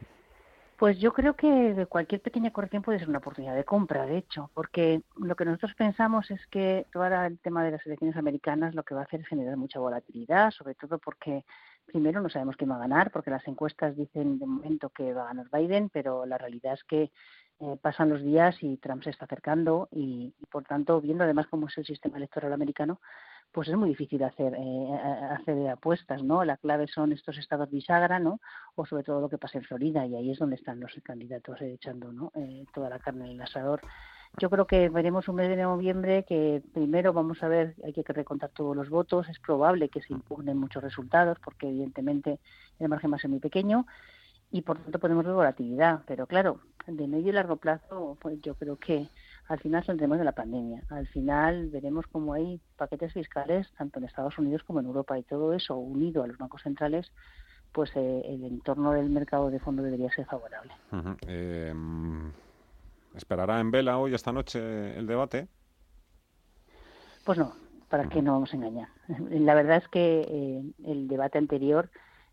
[0.79, 4.49] Pues yo creo que cualquier pequeña corrección puede ser una oportunidad de compra, de hecho,
[4.55, 8.85] porque lo que nosotros pensamos es que todo el tema de las elecciones americanas lo
[8.85, 11.45] que va a hacer es generar mucha volatilidad, sobre todo porque
[11.85, 15.25] primero no sabemos quién va a ganar, porque las encuestas dicen de momento que va
[15.25, 17.11] a ganar Biden, pero la realidad es que
[17.61, 21.66] eh, pasan los días y Trump se está acercando y, por tanto, viendo además cómo
[21.68, 23.01] es el sistema electoral americano,
[23.53, 26.44] pues es muy difícil hacer eh, hacer apuestas, ¿no?
[26.44, 28.40] La clave son estos estados bisagra, ¿no?
[28.75, 31.61] O sobre todo lo que pasa en Florida y ahí es donde están los candidatos
[31.62, 32.31] echando, ¿no?
[32.35, 33.81] Eh, toda la carne en el asador.
[34.38, 38.05] Yo creo que veremos un mes de noviembre que primero vamos a ver, hay que
[38.07, 42.38] recontar todos los votos, es probable que se impugnen muchos resultados porque evidentemente
[42.79, 43.87] el margen va a ser muy pequeño
[44.51, 46.61] y por tanto podemos ver volatilidad, pero claro,
[46.96, 49.09] de medio y largo plazo pues yo creo que
[49.48, 50.83] al final saldremos de la pandemia.
[50.90, 55.22] Al final veremos cómo hay paquetes fiscales tanto en Estados Unidos como en Europa y
[55.22, 57.11] todo eso unido a los bancos centrales,
[57.72, 60.72] pues eh, el entorno del mercado de fondo debería ser favorable.
[61.27, 62.31] Em,
[63.14, 65.48] ¿Esperará en vela hoy, esta noche, el debate?
[67.24, 67.55] Pues no,
[67.88, 68.88] para qué no vamos a engañar.
[69.31, 71.90] La verdad es que eh, el debate anterior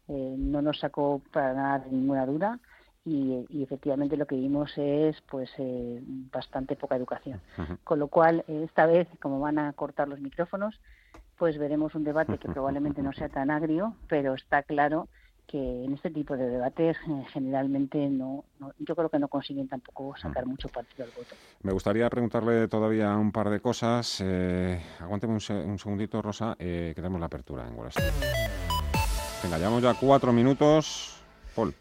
[0.07, 2.59] eh, no nos sacó para nada ninguna duda
[3.05, 7.39] y, efectivamente lo que vimos es pues eh, bastante poca educación.
[7.83, 10.79] Con lo cual, esta vez, como van a cortar los micrófonos,
[11.37, 15.07] pues veremos un debate que probablemente no sea tan agrio, pero está claro
[15.47, 18.45] que en este tipo de debates eh, generalmente no,
[18.79, 21.35] yo creo que no consiguen tampoco sacar mucho partido al voto.
[21.61, 24.21] Me gustaría preguntarle todavía un par de cosas.
[24.23, 25.41] Eh, aguánteme un,
[25.77, 28.11] segundito, Rosa, eh, que la apertura en Wall Street.
[29.43, 31.14] Venga, llevamos ya cuatro minutos.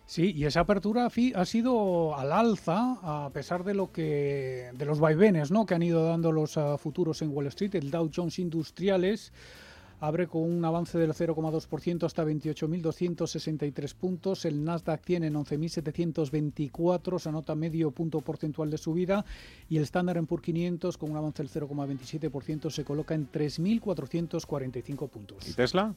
[0.07, 5.01] Sí, y esa apertura ha sido al alza a pesar de lo que de los
[5.01, 5.67] vaivenes, ¿no?
[5.67, 7.75] que han ido dando los ah, futuros en Wall Street.
[7.75, 9.33] El Dow Jones Industriales
[10.01, 14.45] abre con un avance del 0,2% hasta 28.263 puntos.
[14.45, 19.25] El Nasdaq tiene en 11.724, se anota medio punto porcentual de subida.
[19.69, 25.49] Y el Standard Poor's 500 con un avance del 0,27% se coloca en 3.445 puntos.
[25.49, 25.95] ¿Y Tesla?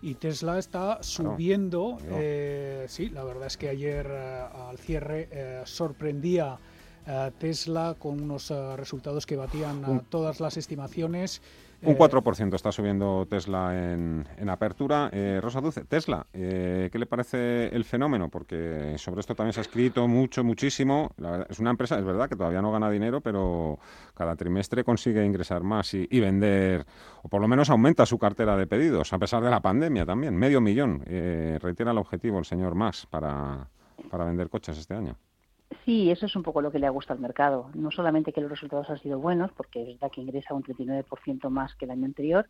[0.00, 1.98] Y Tesla está subiendo.
[2.06, 6.58] Eh, sí, la verdad es que ayer eh, al cierre eh, sorprendía
[7.38, 11.40] Tesla con unos resultados que batían todas las estimaciones.
[11.80, 15.10] Un 4% eh, está subiendo Tesla en, apertura.
[15.12, 18.28] Eh, Rosa Dulce, Tesla, eh, ¿qué le parece el fenómeno?
[18.28, 21.12] Porque sobre esto también se ha escrito mucho, muchísimo.
[21.48, 23.78] es una empresa, es verdad que todavía no gana dinero, pero
[24.14, 26.84] cada trimestre consigue ingresar más y, vender,
[27.22, 30.34] o por lo menos aumenta su cartera de pedidos, a pesar de la pandemia también.
[30.36, 31.04] Medio millón.
[31.04, 33.68] reitera el objetivo el señor Más para,
[34.10, 35.16] para vender coches este año.
[35.84, 37.70] Sí, eso es un poco lo que le ha gustado al mercado.
[37.74, 41.48] No solamente que los resultados han sido buenos, porque es verdad que ingresa un 39%
[41.50, 42.48] más que el año anterior,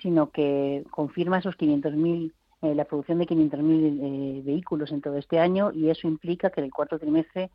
[0.00, 5.38] sino que confirma esos 500.000, eh, la producción de 500.000 eh, vehículos en todo este
[5.38, 7.50] año y eso implica que en el cuarto trimestre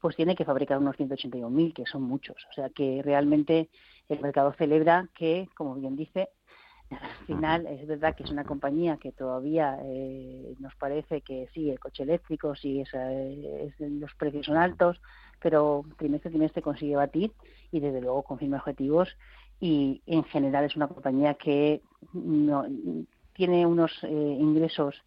[0.00, 2.36] pues tiene que fabricar unos 181.000, que son muchos.
[2.50, 3.68] O sea que realmente
[4.08, 6.28] el mercado celebra que, como bien dice,
[6.90, 11.70] al final es verdad que es una compañía que todavía eh, nos parece que sí,
[11.70, 15.00] el coche eléctrico, sí, es, eh, los precios son altos,
[15.40, 17.32] pero trimestre a trimestre consigue batir
[17.70, 19.08] y desde luego confirma objetivos
[19.60, 21.82] y en general es una compañía que
[22.12, 22.66] no,
[23.34, 25.02] tiene unos eh, ingresos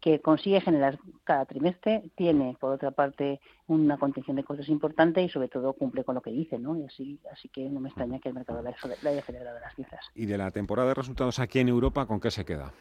[0.00, 5.28] que consigue generar cada trimestre, tiene por otra parte una contención de costos importante y
[5.28, 6.76] sobre todo cumple con lo que dice, ¿no?
[6.76, 8.70] Y así, así que no me extraña que el mercado le
[9.08, 10.06] haya celebrado las cifras.
[10.14, 12.72] ¿Y de la temporada de resultados aquí en Europa con qué se queda?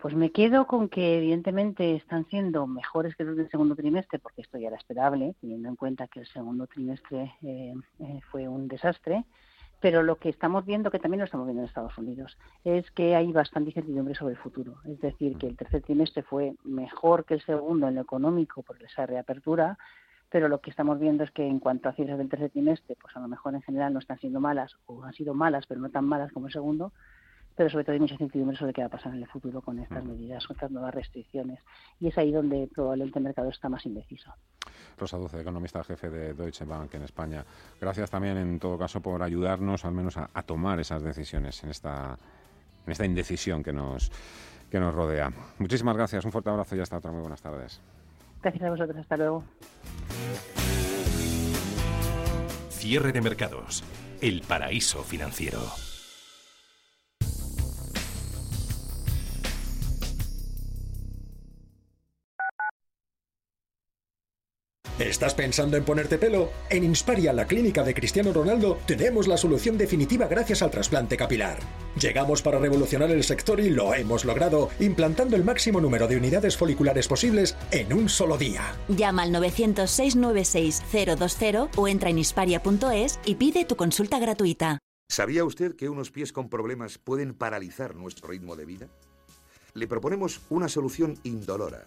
[0.00, 4.42] Pues me quedo con que evidentemente están siendo mejores que los del segundo trimestre, porque
[4.42, 8.68] esto ya era esperable, teniendo en cuenta que el segundo trimestre eh, eh, fue un
[8.68, 9.24] desastre
[9.80, 13.14] pero lo que estamos viendo, que también lo estamos viendo en Estados Unidos, es que
[13.14, 14.76] hay bastante incertidumbre sobre el futuro.
[14.84, 18.82] Es decir, que el tercer trimestre fue mejor que el segundo en lo económico por
[18.82, 19.78] esa reapertura,
[20.30, 23.16] pero lo que estamos viendo es que en cuanto a cifras del tercer trimestre, pues
[23.16, 25.90] a lo mejor en general no están siendo malas o han sido malas, pero no
[25.90, 26.92] tan malas como el segundo,
[27.56, 29.78] pero sobre todo hay mucha incertidumbre sobre qué va a pasar en el futuro con
[29.78, 31.58] estas medidas, con estas nuevas restricciones.
[31.98, 34.30] Y es ahí donde probablemente el mercado está más indeciso.
[34.98, 37.44] Rosa Duce, economista jefe de Deutsche Bank en España.
[37.80, 42.18] Gracias también, en todo caso, por ayudarnos al menos a, tomar esas decisiones en esta,
[42.84, 44.12] en esta indecisión que nos,
[44.70, 45.32] que nos rodea.
[45.58, 47.10] Muchísimas gracias, un fuerte abrazo y hasta otra.
[47.10, 47.80] Muy buenas tardes.
[48.42, 49.44] Gracias a vosotros, hasta luego.
[52.68, 53.82] Cierre de mercados.
[54.20, 55.58] El paraíso financiero.
[64.98, 66.48] ¿Estás pensando en ponerte pelo?
[66.70, 71.58] En Insparia, la clínica de Cristiano Ronaldo, tenemos la solución definitiva gracias al trasplante capilar.
[72.00, 76.56] Llegamos para revolucionar el sector y lo hemos logrado, implantando el máximo número de unidades
[76.56, 78.74] foliculares posibles en un solo día.
[78.88, 84.78] Llama al 900-696-020 o entra en insparia.es y pide tu consulta gratuita.
[85.10, 88.88] ¿Sabía usted que unos pies con problemas pueden paralizar nuestro ritmo de vida?
[89.74, 91.86] Le proponemos una solución indolora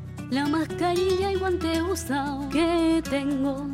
[0.31, 3.67] la mascarilla y guante usado que tengo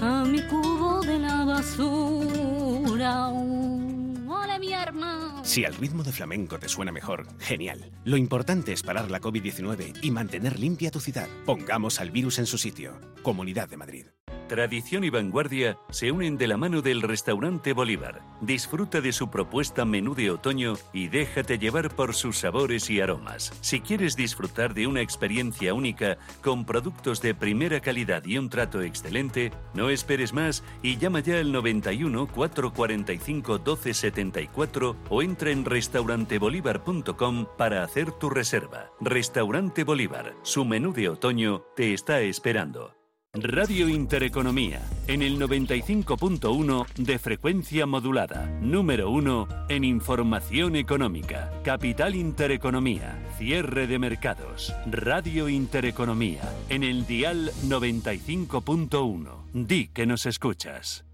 [0.00, 3.28] a mi cubo de la basura.
[3.28, 5.40] ¡Hola, mi arma!
[5.44, 7.92] Si al ritmo de flamenco te suena mejor, genial.
[8.04, 11.28] Lo importante es parar la COVID-19 y mantener limpia tu ciudad.
[11.44, 12.98] Pongamos al virus en su sitio.
[13.22, 14.06] Comunidad de Madrid.
[14.48, 18.20] Tradición y vanguardia se unen de la mano del restaurante Bolívar.
[18.42, 23.52] Disfruta de su propuesta menú de otoño y déjate llevar por sus sabores y aromas.
[23.62, 28.82] Si quieres disfrutar de una experiencia única con productos de primera calidad y un trato
[28.82, 37.46] excelente, no esperes más y llama ya al 91 445 1274 o entra en restaurantebolívar.com
[37.58, 38.92] para hacer tu reserva.
[39.00, 42.94] Restaurante Bolívar, su menú de otoño te está esperando.
[43.32, 53.20] Radio Intereconomía, en el 95.1 de frecuencia modulada, número 1 en información económica, Capital Intereconomía,
[53.36, 59.50] cierre de mercados, Radio Intereconomía, en el dial 95.1.
[59.52, 61.04] Di que nos escuchas.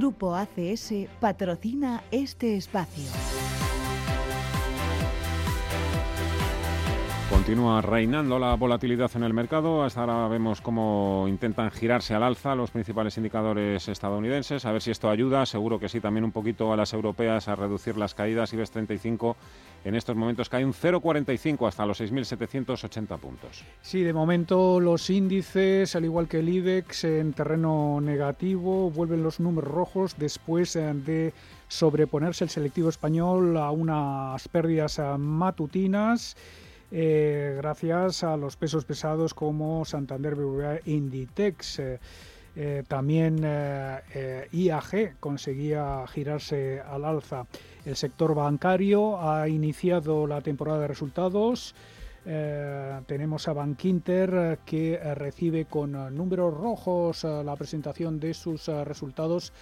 [0.00, 3.04] Grupo ACS patrocina este espacio.
[7.30, 9.84] Continúa reinando la volatilidad en el mercado.
[9.84, 14.66] Hasta ahora vemos cómo intentan girarse al alza los principales indicadores estadounidenses.
[14.66, 15.46] A ver si esto ayuda.
[15.46, 18.52] Seguro que sí, también un poquito a las europeas a reducir las caídas.
[18.52, 19.36] IBEX 35
[19.84, 23.64] en estos momentos cae un 0,45 hasta los 6.780 puntos.
[23.80, 29.38] Sí, de momento los índices, al igual que el IBEX, en terreno negativo, vuelven los
[29.38, 31.32] números rojos después eh, de
[31.68, 36.36] sobreponerse el selectivo español a unas pérdidas eh, matutinas.
[36.92, 41.78] Eh, gracias a los pesos pesados como Santander, BBVA Inditex.
[41.78, 42.00] Eh,
[42.56, 47.46] eh, también IAG conseguía girarse al alza.
[47.84, 51.74] El sector bancario ha iniciado la temporada de resultados.
[53.06, 59.52] tenemos a Bankinter que recibe con números rojos la presentación de sus resultados.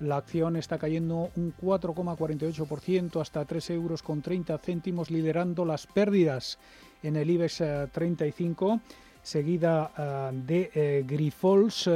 [0.00, 6.58] La acción está cayendo un 4,48% hasta 3 euros con 30 céntimos, liderando las pérdidas
[7.02, 8.80] en el IBEX 35 eh,
[9.22, 11.88] seguida eh, de eh, Grifols,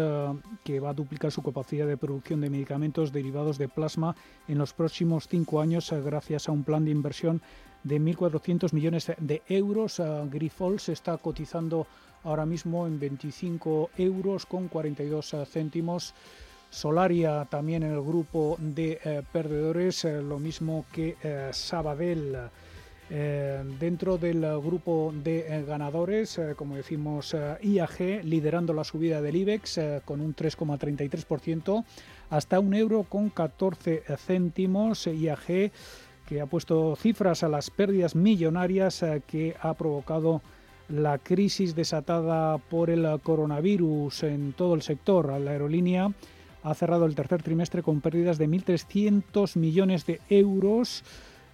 [0.64, 4.16] que va a duplicar su capacidad de producción de medicamentos derivados de plasma
[4.48, 7.42] en los próximos cinco años gracias a un plan de inversión
[7.84, 10.03] de 1.400 millones de euros.
[10.30, 11.86] Grifols está cotizando
[12.24, 16.14] ahora mismo en 25 euros con 42 céntimos.
[16.71, 21.16] Solaria también en el grupo de perdedores, lo mismo que
[21.53, 22.51] Sabadell.
[23.12, 29.35] Eh, dentro del grupo de eh, ganadores, eh, como decimos, IAG liderando la subida del
[29.35, 31.85] IBEX con un 3,33%
[32.31, 35.09] hasta un euro con 14 céntimos.
[35.09, 35.73] IAG
[36.25, 40.41] que ha puesto cifras a las pérdidas millonarias que ha provocado
[40.89, 45.33] la crisis desatada por el coronavirus en todo el sector.
[45.41, 46.12] La aerolínea
[46.62, 51.02] ha cerrado el tercer trimestre con pérdidas de 1.300 millones de euros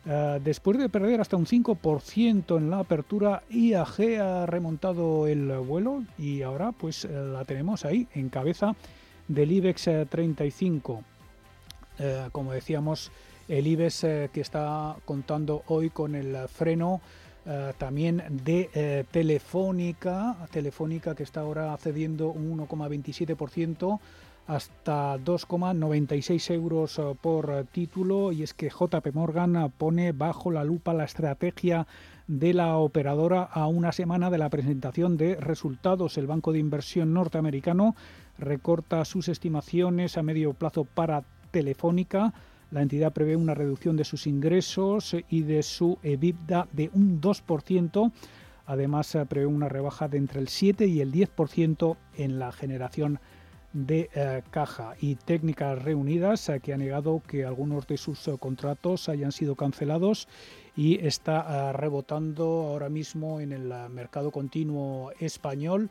[0.09, 6.05] eh, después de perder hasta un 5% en la apertura, IAG ha remontado el vuelo
[6.17, 8.77] y ahora pues eh, la tenemos ahí en cabeza
[9.27, 11.03] del IBEX 35.
[11.99, 13.11] Eh, como decíamos,
[13.49, 14.01] el IBEX
[14.33, 17.01] que está contando hoy con el freno
[17.79, 24.01] también de Telefónica, Telefónica que está ahora cediendo un 1,27%
[24.47, 30.95] hasta 2,96 euros eh, por título y es que JP Morgan pone bajo la lupa
[30.95, 31.87] la estrategia
[32.29, 36.19] de la operadora a una semana de la presentación de resultados.
[36.19, 37.95] El banco de inversión norteamericano
[38.39, 42.33] recorta sus estimaciones a medio plazo para Telefónica.
[42.71, 48.13] La entidad prevé una reducción de sus ingresos y de su EBITDA de un 2%.
[48.67, 53.21] Además, prevé una rebaja de entre el 7 y el 10% en la generación
[53.77, 58.39] de eh, Caja y Técnicas Reunidas, eh, que ha negado que algunos de sus eh,
[58.41, 60.29] contratos hayan sido cancelados
[60.75, 65.91] y está rebotando ahora mismo en el mercado continuo español.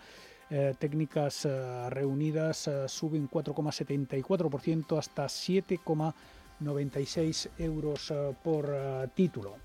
[0.78, 1.48] técnicas
[1.90, 8.14] reunidas suben 4,74% hasta 7,96 euros
[8.44, 8.70] por
[9.16, 9.56] título.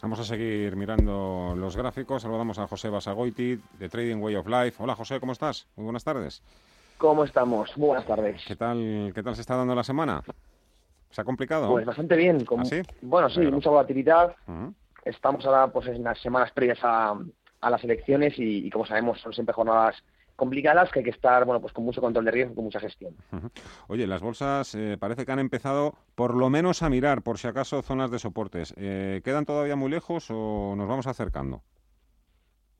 [0.00, 2.22] Vamos a seguir mirando los gráficos.
[2.22, 4.82] Saludamos a José Basagoiti de Trading Way of Life.
[4.82, 5.66] Hola José, ¿cómo estás?
[5.76, 6.42] Muy buenas tardes.
[6.98, 7.70] ¿Cómo estamos?
[7.76, 8.42] Buenas tardes.
[8.46, 10.20] ¿Qué tal, qué tal se está dando la semana?
[11.10, 11.70] ¿Se ha complicado?
[11.70, 12.44] Pues bastante bien.
[12.44, 14.34] Como, ¿Ah, Bueno, sí, mucha volatilidad.
[15.04, 17.16] Estamos ahora pues en las semanas previas a,
[17.62, 19.96] las elecciones y, como sabemos son siempre jornadas
[20.34, 23.14] complicadas que hay que estar bueno pues con mucho control de riesgo, con mucha gestión.
[23.88, 27.48] Oye, las bolsas eh, parece que han empezado por lo menos a mirar por si
[27.48, 28.74] acaso zonas de soportes.
[28.76, 31.62] Eh, ¿Quedan todavía muy lejos o nos vamos acercando?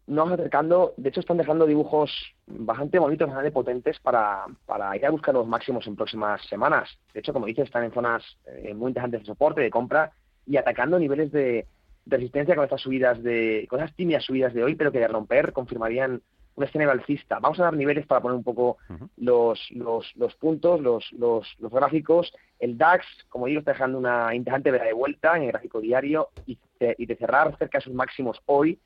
[0.08, 2.10] Nos acercando, de hecho están dejando dibujos
[2.46, 6.88] bastante bonitos, bastante potentes para, para ir a buscar los máximos en próximas semanas.
[7.12, 10.10] De hecho, como dices, están en zonas eh, muy interesantes de soporte, de compra
[10.46, 11.66] y atacando niveles de,
[12.06, 15.52] resistencia con estas subidas de, con esas tímidas subidas de hoy, pero que de romper
[15.52, 16.22] confirmarían
[16.54, 17.38] un escenario alcista.
[17.38, 18.78] Vamos a dar niveles para poner un poco
[19.18, 22.32] los, los, los, puntos, los, los, los, gráficos.
[22.58, 26.30] El DAX, como digo, está dejando una interesante vela de vuelta en el gráfico diario
[26.46, 26.58] y
[26.96, 28.78] y de cerrar cerca de sus máximos hoy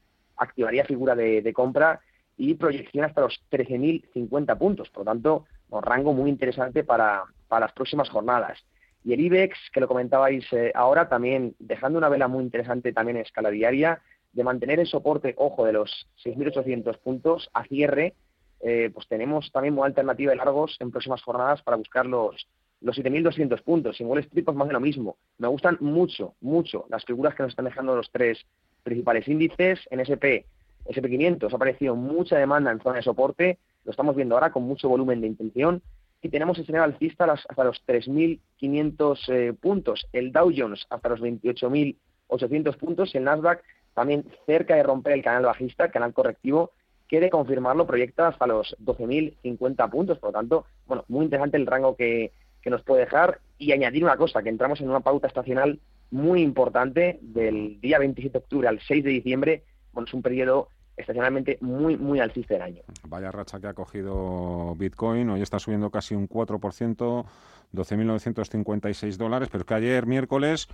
[0.43, 2.01] activaría figura de, compra
[2.37, 4.91] y proyección hasta los 13.050 puntos.
[4.91, 8.59] Por lo tanto, un rango muy interesante para, las próximas jornadas.
[9.05, 13.17] Y el IBEX, que lo comentabais eh, ahora, también dejando una vela muy interesante también
[13.17, 14.01] en escala diaria,
[14.33, 18.15] de mantener el soporte, ojo, de los 6.800 puntos a cierre,
[18.61, 22.47] eh, pues tenemos también una alternativa de largos en próximas jornadas para buscar los,
[22.81, 23.97] los 7.200 puntos.
[23.97, 25.17] Sin Wall Street, pues más de lo mismo.
[25.39, 28.47] Me gustan mucho, mucho las figuras que nos están dejando los tres
[28.83, 29.81] principales índices.
[29.91, 30.47] En SP,
[30.87, 34.89] SP500 ha aparecido mucha demanda en zona de soporte, lo estamos viendo ahora con mucho
[34.89, 35.83] volumen de intención
[36.23, 41.21] y tenemos el escenario alcista hasta los 3.500 eh, puntos, el Dow Jones hasta los
[41.21, 43.63] 28.800 puntos y el Nasdaq
[43.95, 46.71] también cerca de romper el canal bajista, el canal correctivo,
[47.09, 50.19] que de confirmarlo proyecta hasta los 12.050 puntos.
[50.19, 53.41] Por lo tanto, bueno, muy interesante el rango que, que nos puede dejar.
[53.59, 55.79] Y añadir una cosa, que entramos en una pauta estacional
[56.13, 59.65] muy importante del día 27 de octubre al 6 de diciembre.
[59.93, 62.83] Bueno, es un periodo estacionalmente muy, muy alcista del año.
[63.09, 67.25] Vaya racha que ha cogido Bitcoin, hoy está subiendo casi un 4%,
[67.73, 70.69] 12.956 dólares, pero es que ayer miércoles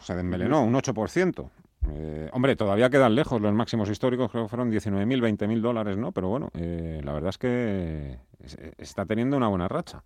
[0.00, 1.50] se desmelenó un 8%.
[1.90, 6.12] Eh, hombre, todavía quedan lejos los máximos históricos, creo que fueron 19.000, 20.000 dólares, ¿no?
[6.12, 8.18] Pero bueno, eh, la verdad es que
[8.78, 10.02] está teniendo una buena racha.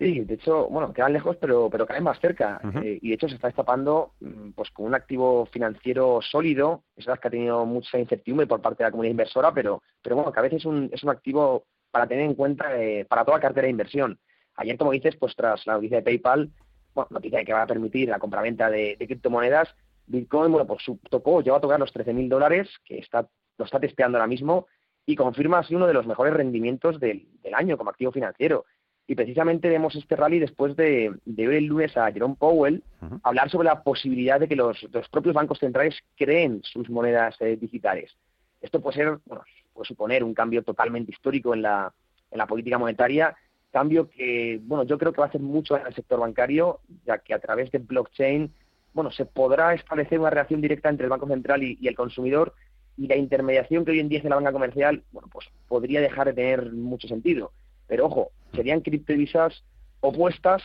[0.00, 2.58] Sí, de hecho, bueno, quedan lejos, pero, pero caen más cerca.
[2.82, 6.84] Eh, y de hecho se está destapando mm, pues con un activo financiero sólido.
[6.96, 10.16] Es verdad que ha tenido mucha incertidumbre por parte de la comunidad inversora, pero, pero
[10.16, 13.26] bueno, que a veces es un, es un activo para tener en cuenta eh, para
[13.26, 14.18] toda cartera de inversión.
[14.54, 16.50] Ayer, como dices, pues tras la noticia de PayPal,
[16.94, 19.68] bueno, noticia que va a permitir la compraventa de, de criptomonedas,
[20.06, 23.28] Bitcoin, bueno, pues tocó, llegó a tocar los 13.000 dólares, que está,
[23.58, 24.66] lo está testeando ahora mismo,
[25.04, 28.64] y confirma así uno de los mejores rendimientos del, del año como activo financiero.
[29.10, 32.84] Y precisamente vemos este rally después de, de ver el lunes a Jerome Powell
[33.24, 38.16] hablar sobre la posibilidad de que los, propios bancos centrales creen sus monedas eh, digitales.
[38.60, 39.42] Esto puede ser, bueno,
[39.74, 41.92] puede suponer un cambio totalmente histórico en la,
[42.30, 43.34] en la política monetaria,
[43.72, 47.18] cambio que, bueno, yo creo que va a hacer mucho en el sector bancario, ya
[47.18, 48.54] que a través de blockchain,
[48.94, 52.54] bueno, se podrá establecer una relación directa entre el Banco Central y, y el consumidor
[52.96, 56.00] y la intermediación que hoy en día es en la banca comercial, bueno, pues podría
[56.00, 57.50] dejar de tener mucho sentido.
[57.90, 59.64] Pero ojo, serían criptodivisas
[59.98, 60.62] opuestas,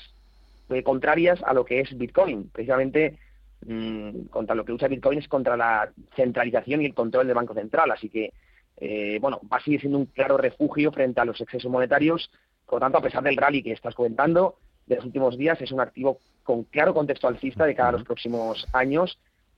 [0.70, 2.52] eh, contrarias a lo que es Bitcoin.
[2.54, 3.18] Precisamente
[3.66, 7.56] mm, contra lo que usa Bitcoin es contra la centralización y el control del Banco
[7.56, 7.90] Central.
[7.90, 8.32] Así que,
[8.78, 12.30] eh, bueno, va a seguir siendo un claro refugio frente a los excesos monetarios.
[12.64, 15.72] Por lo tanto, a pesar del rally que estás comentando de los últimos días, es
[15.72, 19.18] un activo con claro contexto alcista de cara a los próximos años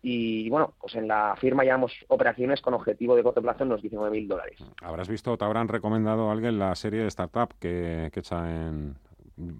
[0.09, 3.83] y bueno, pues en la firma llevamos operaciones con objetivo de corto plazo en los
[3.83, 4.57] 19.000 dólares.
[4.81, 8.95] Habrás visto, te habrán recomendado a alguien la serie de startup que, que echa en...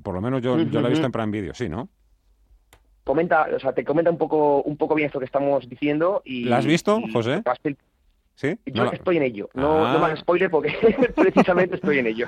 [0.01, 1.89] Por lo menos yo, yo la he visto en Prime Video, sí, ¿no?
[3.03, 6.45] Comenta, o sea, te comenta un poco, un poco bien esto que estamos diciendo y...
[6.45, 7.43] ¿La has visto, José?
[8.35, 8.57] ¿Sí?
[8.67, 9.49] Yo estoy en ello.
[9.53, 10.71] No, no me hagas spoiler porque
[11.15, 12.27] precisamente estoy en ello.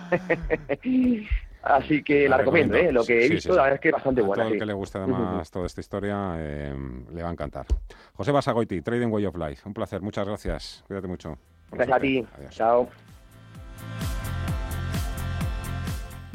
[1.61, 2.91] Así que la, recomiendo, ¿eh?
[2.91, 4.43] lo que he visto, la verdad es que es bastante buena.
[4.43, 6.73] A todo el que le guste además toda esta historia eh,
[7.13, 7.65] le va a encantar.
[8.13, 9.63] José Basagoiti, Trading Way of Life.
[9.65, 10.83] Un placer, muchas gracias.
[10.87, 11.37] Cuídate mucho.
[11.71, 12.25] Gracias a ti.
[12.49, 12.87] Chao.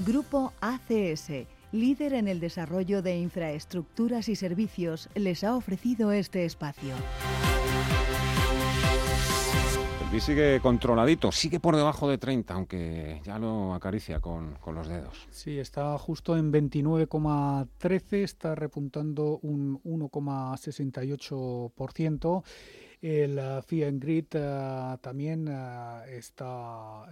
[0.07, 6.95] Grupo ACS, líder en el desarrollo de infraestructuras y servicios, les ha ofrecido este espacio.
[10.15, 15.27] Y sigue controladito, sigue por debajo de 30, aunque ya lo acaricia con, los dedos.
[15.31, 22.45] Sí, está justo en 29,13, está repuntando un 1,68%.
[23.03, 23.61] El uh,
[23.99, 27.09] Grid uh, también uh, está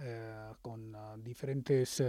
[0.61, 2.01] con diferentes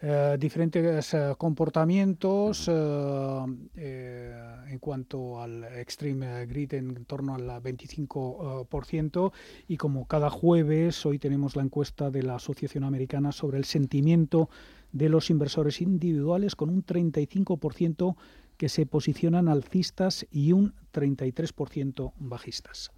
[0.00, 4.34] eh, diferentes eh, comportamientos eh,
[4.68, 9.32] en cuanto al Extreme Grid en torno al 25%
[9.68, 14.50] y como cada jueves hoy tenemos la encuesta de la Asociación Americana sobre el sentimiento
[14.92, 18.16] de los inversores individuales con un 35%
[18.56, 22.92] que se posicionan alcistas y un 33% bajistas.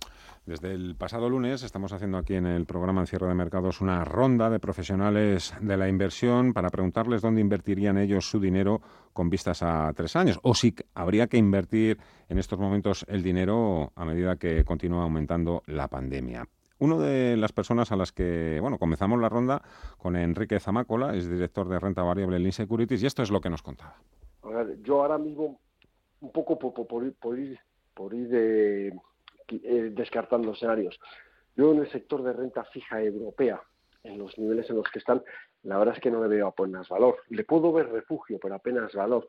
[0.44, 4.04] Desde el pasado lunes estamos haciendo aquí en el programa en cierre de mercados una
[4.04, 8.80] ronda de profesionales de la inversión para preguntarles dónde invertirían ellos su dinero
[9.12, 11.98] con vistas a tres años o si habría que invertir
[12.28, 16.46] en estos momentos el dinero a medida que continúa aumentando la pandemia.
[16.78, 19.62] Una de las personas a las que, bueno, comenzamos la ronda
[19.96, 23.48] con Enrique Zamácola, es director de renta variable en Securities y esto es lo que
[23.48, 23.96] nos contaba.
[24.82, 25.61] Yo ahora mismo,
[26.20, 27.14] un poco por, ir,
[27.94, 28.88] por ir de
[29.49, 30.99] eh, descartando escenarios.
[31.57, 33.61] Yo en el sector de renta fija europea,
[34.03, 35.22] en los niveles en los que están,
[35.62, 37.18] la verdad es que no le veo apenas valor.
[37.28, 39.26] Le puedo ver refugio, pero apenas valor.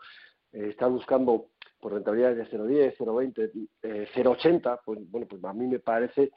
[0.52, 1.48] Eh, está buscando
[1.80, 6.32] por rentabilidades de 0,10, 0,20, eh, 0,80, pues bueno, pues a mí me parece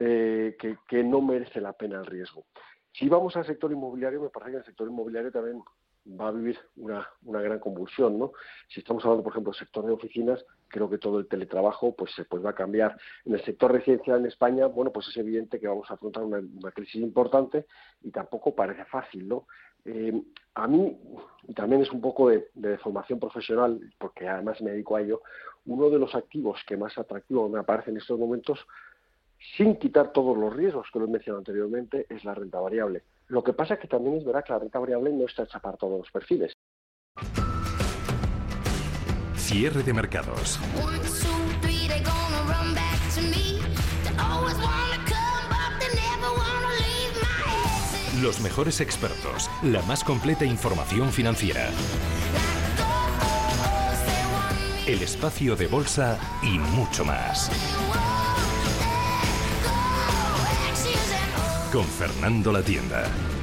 [0.00, 2.46] eh, que, que, no merece la pena el riesgo.
[2.92, 5.62] Si vamos al sector inmobiliario, me parece que el sector inmobiliario también
[6.08, 8.32] va a vivir una, una gran convulsión, ¿no?
[8.68, 12.12] Si estamos hablando, por ejemplo, del sector de oficinas, creo que todo el teletrabajo pues,
[12.28, 12.96] pues va a cambiar.
[13.24, 16.40] En el sector residencial en España, bueno, pues es evidente que vamos a afrontar una,
[16.72, 17.66] crisis importante
[18.02, 19.46] y tampoco parece fácil, ¿no?
[19.84, 20.22] Eh,
[20.54, 20.98] a mí,
[21.54, 25.22] también es un poco de, de, formación profesional, porque además me dedico a ello,
[25.66, 28.66] uno de los activos que más atractivo me aparece en estos momentos,
[29.56, 33.02] sin quitar todos los riesgos que lo he mencionado anteriormente, es la renta variable.
[33.28, 35.58] Lo que pasa es que también es verdad que la renta variable no está hecha
[35.60, 36.52] para todos los perfiles.
[39.36, 40.58] Cierre de mercados.
[48.22, 51.68] Los mejores expertos, la más completa información financiera.
[54.86, 57.50] El espacio de bolsa y mucho más.
[61.70, 63.37] Con Fernando La Tienda.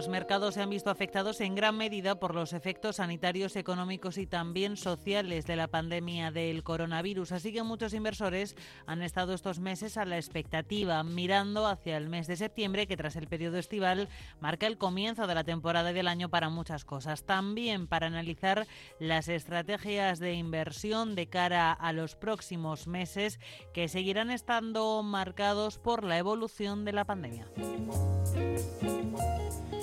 [0.00, 4.26] Los mercados se han visto afectados en gran medida por los efectos sanitarios, económicos y
[4.26, 7.32] también sociales de la pandemia del coronavirus.
[7.32, 12.26] Así que muchos inversores han estado estos meses a la expectativa, mirando hacia el mes
[12.28, 14.08] de septiembre, que tras el periodo estival
[14.40, 17.24] marca el comienzo de la temporada del año para muchas cosas.
[17.24, 18.66] También para analizar
[19.00, 23.38] las estrategias de inversión de cara a los próximos meses
[23.74, 27.48] que seguirán estando marcados por la evolución de la pandemia.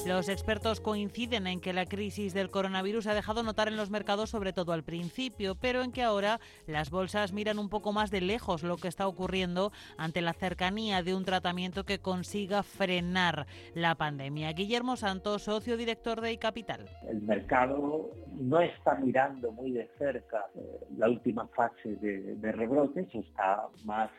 [0.07, 4.29] Los expertos coinciden en que la crisis del coronavirus ha dejado notar en los mercados,
[4.29, 8.21] sobre todo al principio, pero en que ahora las bolsas miran un poco más de
[8.21, 13.95] lejos lo que está ocurriendo ante la cercanía de un tratamiento que consiga frenar la
[13.95, 14.53] pandemia.
[14.53, 16.85] Guillermo Santos, socio director de iCapital.
[17.05, 23.13] El mercado no está mirando muy de cerca eh, la última fase de, de rebrotes,
[23.13, 24.09] está más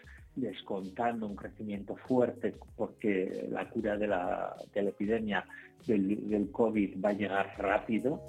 [0.40, 5.44] descontando un crecimiento fuerte porque la cura de la, de la epidemia
[5.86, 8.22] del, del COVID va a llegar rápido.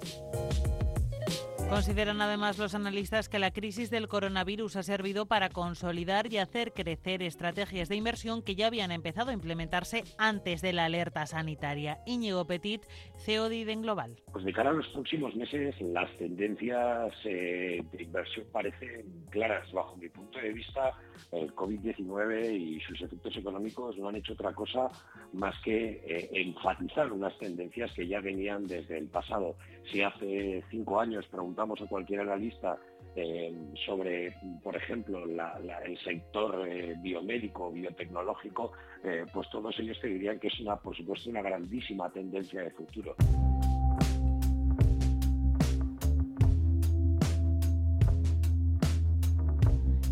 [1.70, 6.72] Consideran además los analistas que la crisis del coronavirus ha servido para consolidar y hacer
[6.72, 12.00] crecer estrategias de inversión que ya habían empezado a implementarse antes de la alerta sanitaria.
[12.06, 12.82] Íñigo Petit,
[13.18, 14.16] CEO de Iden Global.
[14.32, 19.70] Pues de cara a los próximos meses, las tendencias eh, de inversión parecen claras.
[19.70, 20.92] Bajo mi punto de vista,
[21.30, 24.88] el COVID-19 y sus efectos económicos no han hecho otra cosa
[25.32, 29.54] más que eh, enfatizar unas tendencias que ya venían desde el pasado.
[29.90, 32.78] Si hace cinco años preguntamos a cualquier analista
[33.16, 33.52] eh,
[33.86, 38.72] sobre, por ejemplo, el sector eh, biomédico, biotecnológico,
[39.02, 42.70] eh, pues todos ellos te dirían que es una, por supuesto, una grandísima tendencia de
[42.70, 43.16] futuro.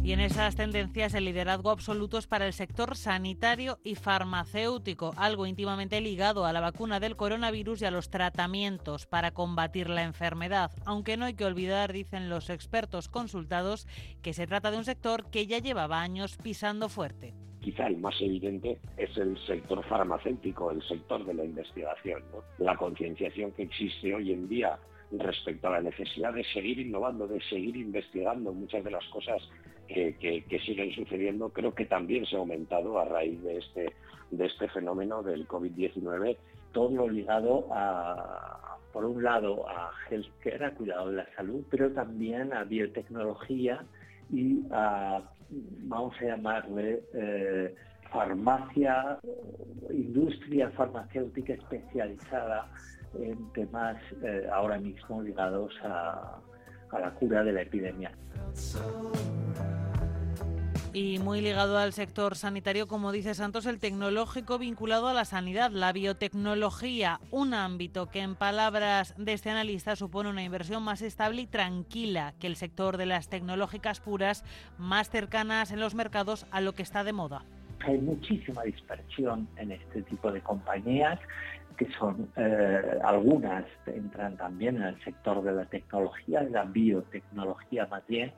[0.09, 5.45] Y en esas tendencias el liderazgo absoluto es para el sector sanitario y farmacéutico, algo
[5.45, 10.71] íntimamente ligado a la vacuna del coronavirus y a los tratamientos para combatir la enfermedad.
[10.87, 13.87] Aunque no hay que olvidar, dicen los expertos consultados,
[14.23, 18.19] que se trata de un sector que ya llevaba años pisando fuerte quizá el más
[18.23, 22.23] evidente es el sector farmacéutico, el sector de la investigación.
[22.57, 24.79] La concienciación que existe hoy en día
[25.13, 29.43] respecto a la necesidad de seguir innovando, de seguir investigando muchas de las cosas
[29.89, 33.93] que, siguen sucediendo, creo que también se ha aumentado a raíz de este,
[34.31, 36.37] de este fenómeno del COVID-19.
[36.73, 42.53] Todo ligado a, por un lado, a healthcare, a cuidado de la salud, pero también
[42.53, 43.85] a biotecnología
[44.31, 47.75] y a, vamos a llamarle, eh,
[48.13, 49.19] farmacia,
[49.91, 52.71] industria farmacéutica especializada
[53.19, 56.39] en temas eh, ahora mismo ligados a,
[56.91, 58.13] a la cura de la epidemia.
[60.95, 65.71] Y muy ligado al sector sanitario, como dice Santos, el tecnológico vinculado a la sanidad,
[65.71, 71.43] la biotecnología, un ámbito que en palabras de este analista supone una inversión más estable
[71.43, 74.45] y tranquila que el sector de las tecnológicas puras,
[74.79, 77.45] más cercanas en los mercados a lo que está de moda.
[77.87, 81.21] Hay muchísima dispersión en este tipo de compañías
[81.79, 88.05] que son eh, algunas entran también en el sector de la tecnología, la biotecnología más
[88.09, 88.33] bien,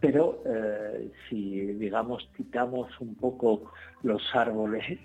[0.00, 3.72] pero eh, si digamos quitamos un poco
[4.02, 5.00] los árboles,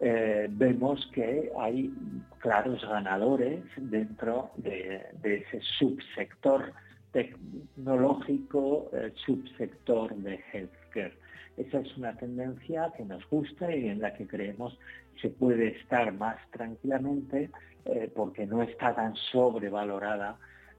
[0.00, 1.90] eh, vemos que hay
[2.38, 6.74] claros ganadores dentro de, ese subsector
[7.12, 8.90] tecnológico,
[9.24, 11.23] subsector de healthcare.
[11.56, 14.76] Esa es una tendencia que nos gusta y en la que creemos
[15.20, 17.50] se puede estar más tranquilamente
[17.84, 20.36] eh, porque no está tan sobrevalorada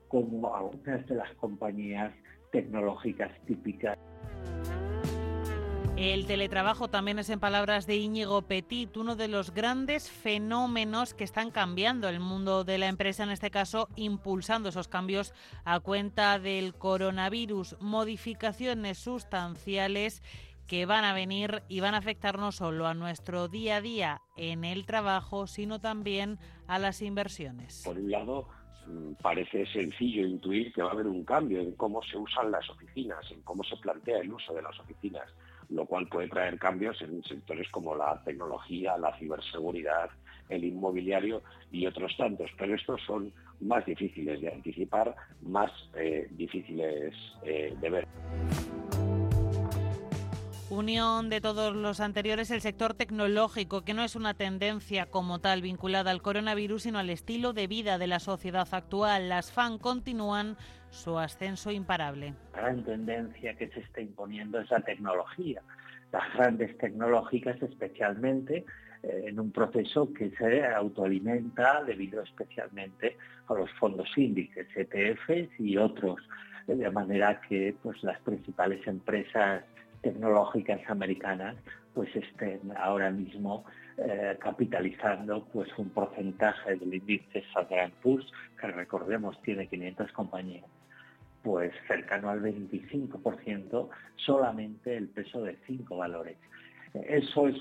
[0.07, 2.13] como algunas de las compañías
[2.51, 3.97] tecnológicas típicas.
[5.97, 11.23] El teletrabajo también es, en palabras de Íñigo Petit, uno de los grandes fenómenos que
[11.23, 16.38] están cambiando el mundo de la empresa, en este caso impulsando esos cambios a cuenta
[16.38, 20.21] del coronavirus, modificaciones sustanciales
[20.68, 24.22] que van a venir y van a afectar no solo a nuestro día a día
[24.36, 27.84] en el trabajo, sino también a las inversiones.
[27.86, 28.47] Por un lado,
[28.88, 32.70] mm, parece sencillo intuir que va a haber un cambio en cómo se usan las
[32.70, 35.30] oficinas, en cómo se plantea el uso de las oficinas.
[35.68, 40.11] lo cual puede traer cambios en sectores como la tecnología, la ciberseguridad,
[40.47, 41.41] el inmobiliario
[41.72, 47.89] y otros tantos, pero estos son más difíciles de anticipar, más eh, difíciles eh, de
[47.89, 48.07] ver.
[50.76, 55.61] Unión de todos los anteriores, el sector tecnológico, que no es una tendencia como tal
[55.61, 59.30] vinculada al coronavirus, sino al estilo de vida de la sociedad actual.
[59.30, 60.57] Las FAN continúan
[60.89, 62.34] su ascenso imparable.
[62.53, 65.61] La gran tendencia que se está imponiendo es la tecnología.
[66.11, 68.65] Las grandes tecnológicas especialmente
[69.01, 73.17] eh, en un proceso que se autoalimenta debido especialmente
[73.47, 76.17] a los fondos índices, ETFs y otros,
[76.67, 79.63] de manera que pues, las principales empresas
[80.06, 81.56] tecnológicas americanas
[81.95, 83.66] pues estén ahora mismo
[83.97, 90.66] eh, capitalizando pues un porcentaje del índice Standard Poor's, que recordemos tiene 500 compañías,
[91.41, 96.38] pues cercano al 25% solamente el peso de cinco valores.
[96.93, 97.58] Eso es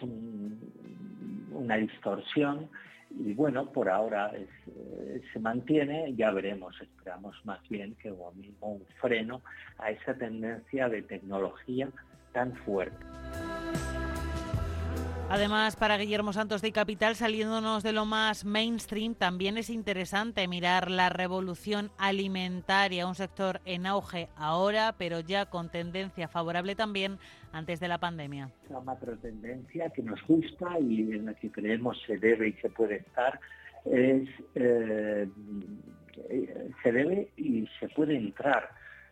[1.50, 2.68] una distorsión
[3.10, 8.84] y bueno, por ahora eh, se mantiene, ya veremos, esperamos más bien que mismo un
[9.00, 9.40] freno
[9.78, 11.88] a esa tendencia de tecnología
[12.34, 13.04] tan fuerte.
[15.30, 20.90] Además, para Guillermo Santos de Capital, saliéndonos de lo más mainstream, también es interesante mirar
[20.90, 27.18] la revolución alimentaria, un sector en auge ahora, pero ya con tendencia favorable también
[27.52, 28.50] antes de la pandemia.
[28.68, 32.68] Una macro tendencia que nos gusta y en la que creemos se debe y se
[32.68, 33.40] puede estar
[33.86, 35.28] es eh,
[36.82, 38.68] se debe y se puede entrar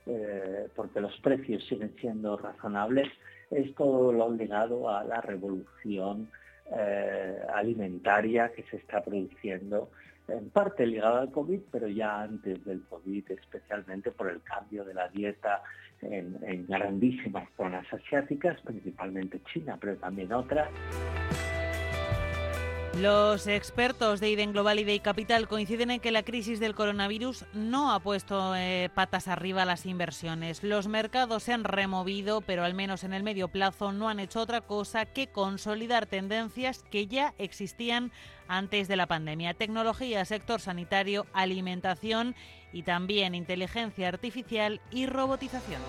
[0.07, 3.09] eh, porque los precios siguen siendo razonables,
[3.50, 6.28] es todo lo ligado a la revolución
[6.74, 9.90] eh, alimentaria que se está produciendo,
[10.28, 14.94] en parte ligada al COVID, pero ya antes del COVID, especialmente por el cambio de
[14.94, 15.62] la dieta
[16.00, 20.68] en, en grandísimas zonas asiáticas, principalmente China, pero también otras.
[22.99, 27.47] Los expertos de IDEN Global y de Capital coinciden en que la crisis del coronavirus
[27.55, 30.62] no ha puesto eh, patas arriba las inversiones.
[30.62, 34.40] Los mercados se han removido, pero al menos en el medio plazo no han hecho
[34.40, 38.12] otra cosa que consolidar tendencias que ya existían
[38.47, 39.55] antes de la pandemia.
[39.55, 42.34] Tecnología, sector sanitario, alimentación
[42.74, 45.80] y también inteligencia artificial y robotización.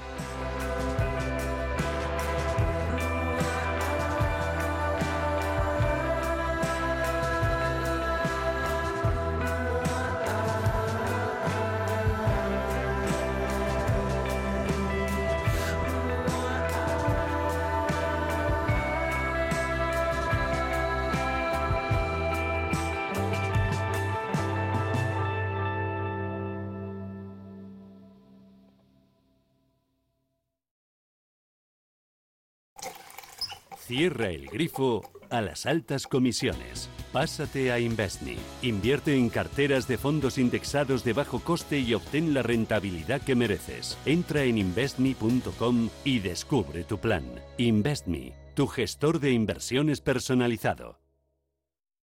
[33.96, 36.90] Cierra el grifo a las altas comisiones.
[37.12, 38.38] Pásate a Investme.
[38.64, 44.00] Invierte en carteras de fondos indexados de bajo coste y obtén la rentabilidad que mereces.
[44.08, 47.24] Entra en investme.com y descubre tu plan.
[47.60, 51.00] Investme, tu gestor de inversiones personalizado.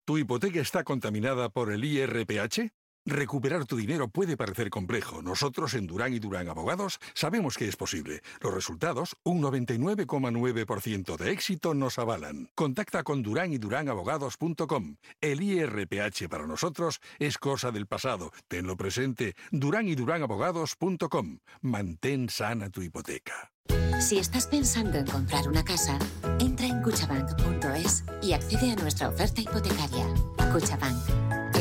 [0.04, 2.77] ¿Tu hipoteca está contaminada por el IRPH?
[3.08, 5.22] Recuperar tu dinero puede parecer complejo.
[5.22, 8.20] Nosotros en Durán y Durán Abogados sabemos que es posible.
[8.42, 12.50] Los resultados, un 99,9% de éxito, nos avalan.
[12.54, 14.96] Contacta con Durán y Durán Abogados.com.
[15.22, 18.30] El IRPH para nosotros es cosa del pasado.
[18.46, 19.34] Tenlo presente.
[19.52, 21.38] Durán y Durán Abogados.com.
[21.62, 23.52] Mantén sana tu hipoteca.
[24.00, 25.98] Si estás pensando en comprar una casa,
[26.38, 30.06] entra en cuchabank.es y accede a nuestra oferta hipotecaria.
[30.52, 30.96] Cuchabank,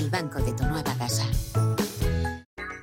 [0.08, 1.26] el banco de tu nueva casa.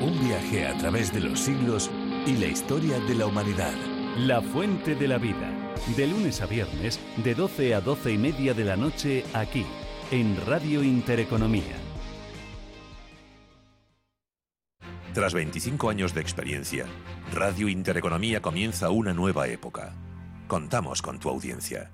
[0.00, 1.90] Un viaje a través de los siglos
[2.26, 3.72] y la historia de la humanidad.
[4.18, 5.50] La fuente de la vida.
[5.96, 9.64] De lunes a viernes, de 12 a 12 y media de la noche, aquí,
[10.10, 11.76] en Radio Intereconomía.
[15.14, 16.84] Tras 25 años de experiencia,
[17.32, 19.94] Radio Intereconomía comienza una nueva época.
[20.46, 21.90] Contamos con tu audiencia.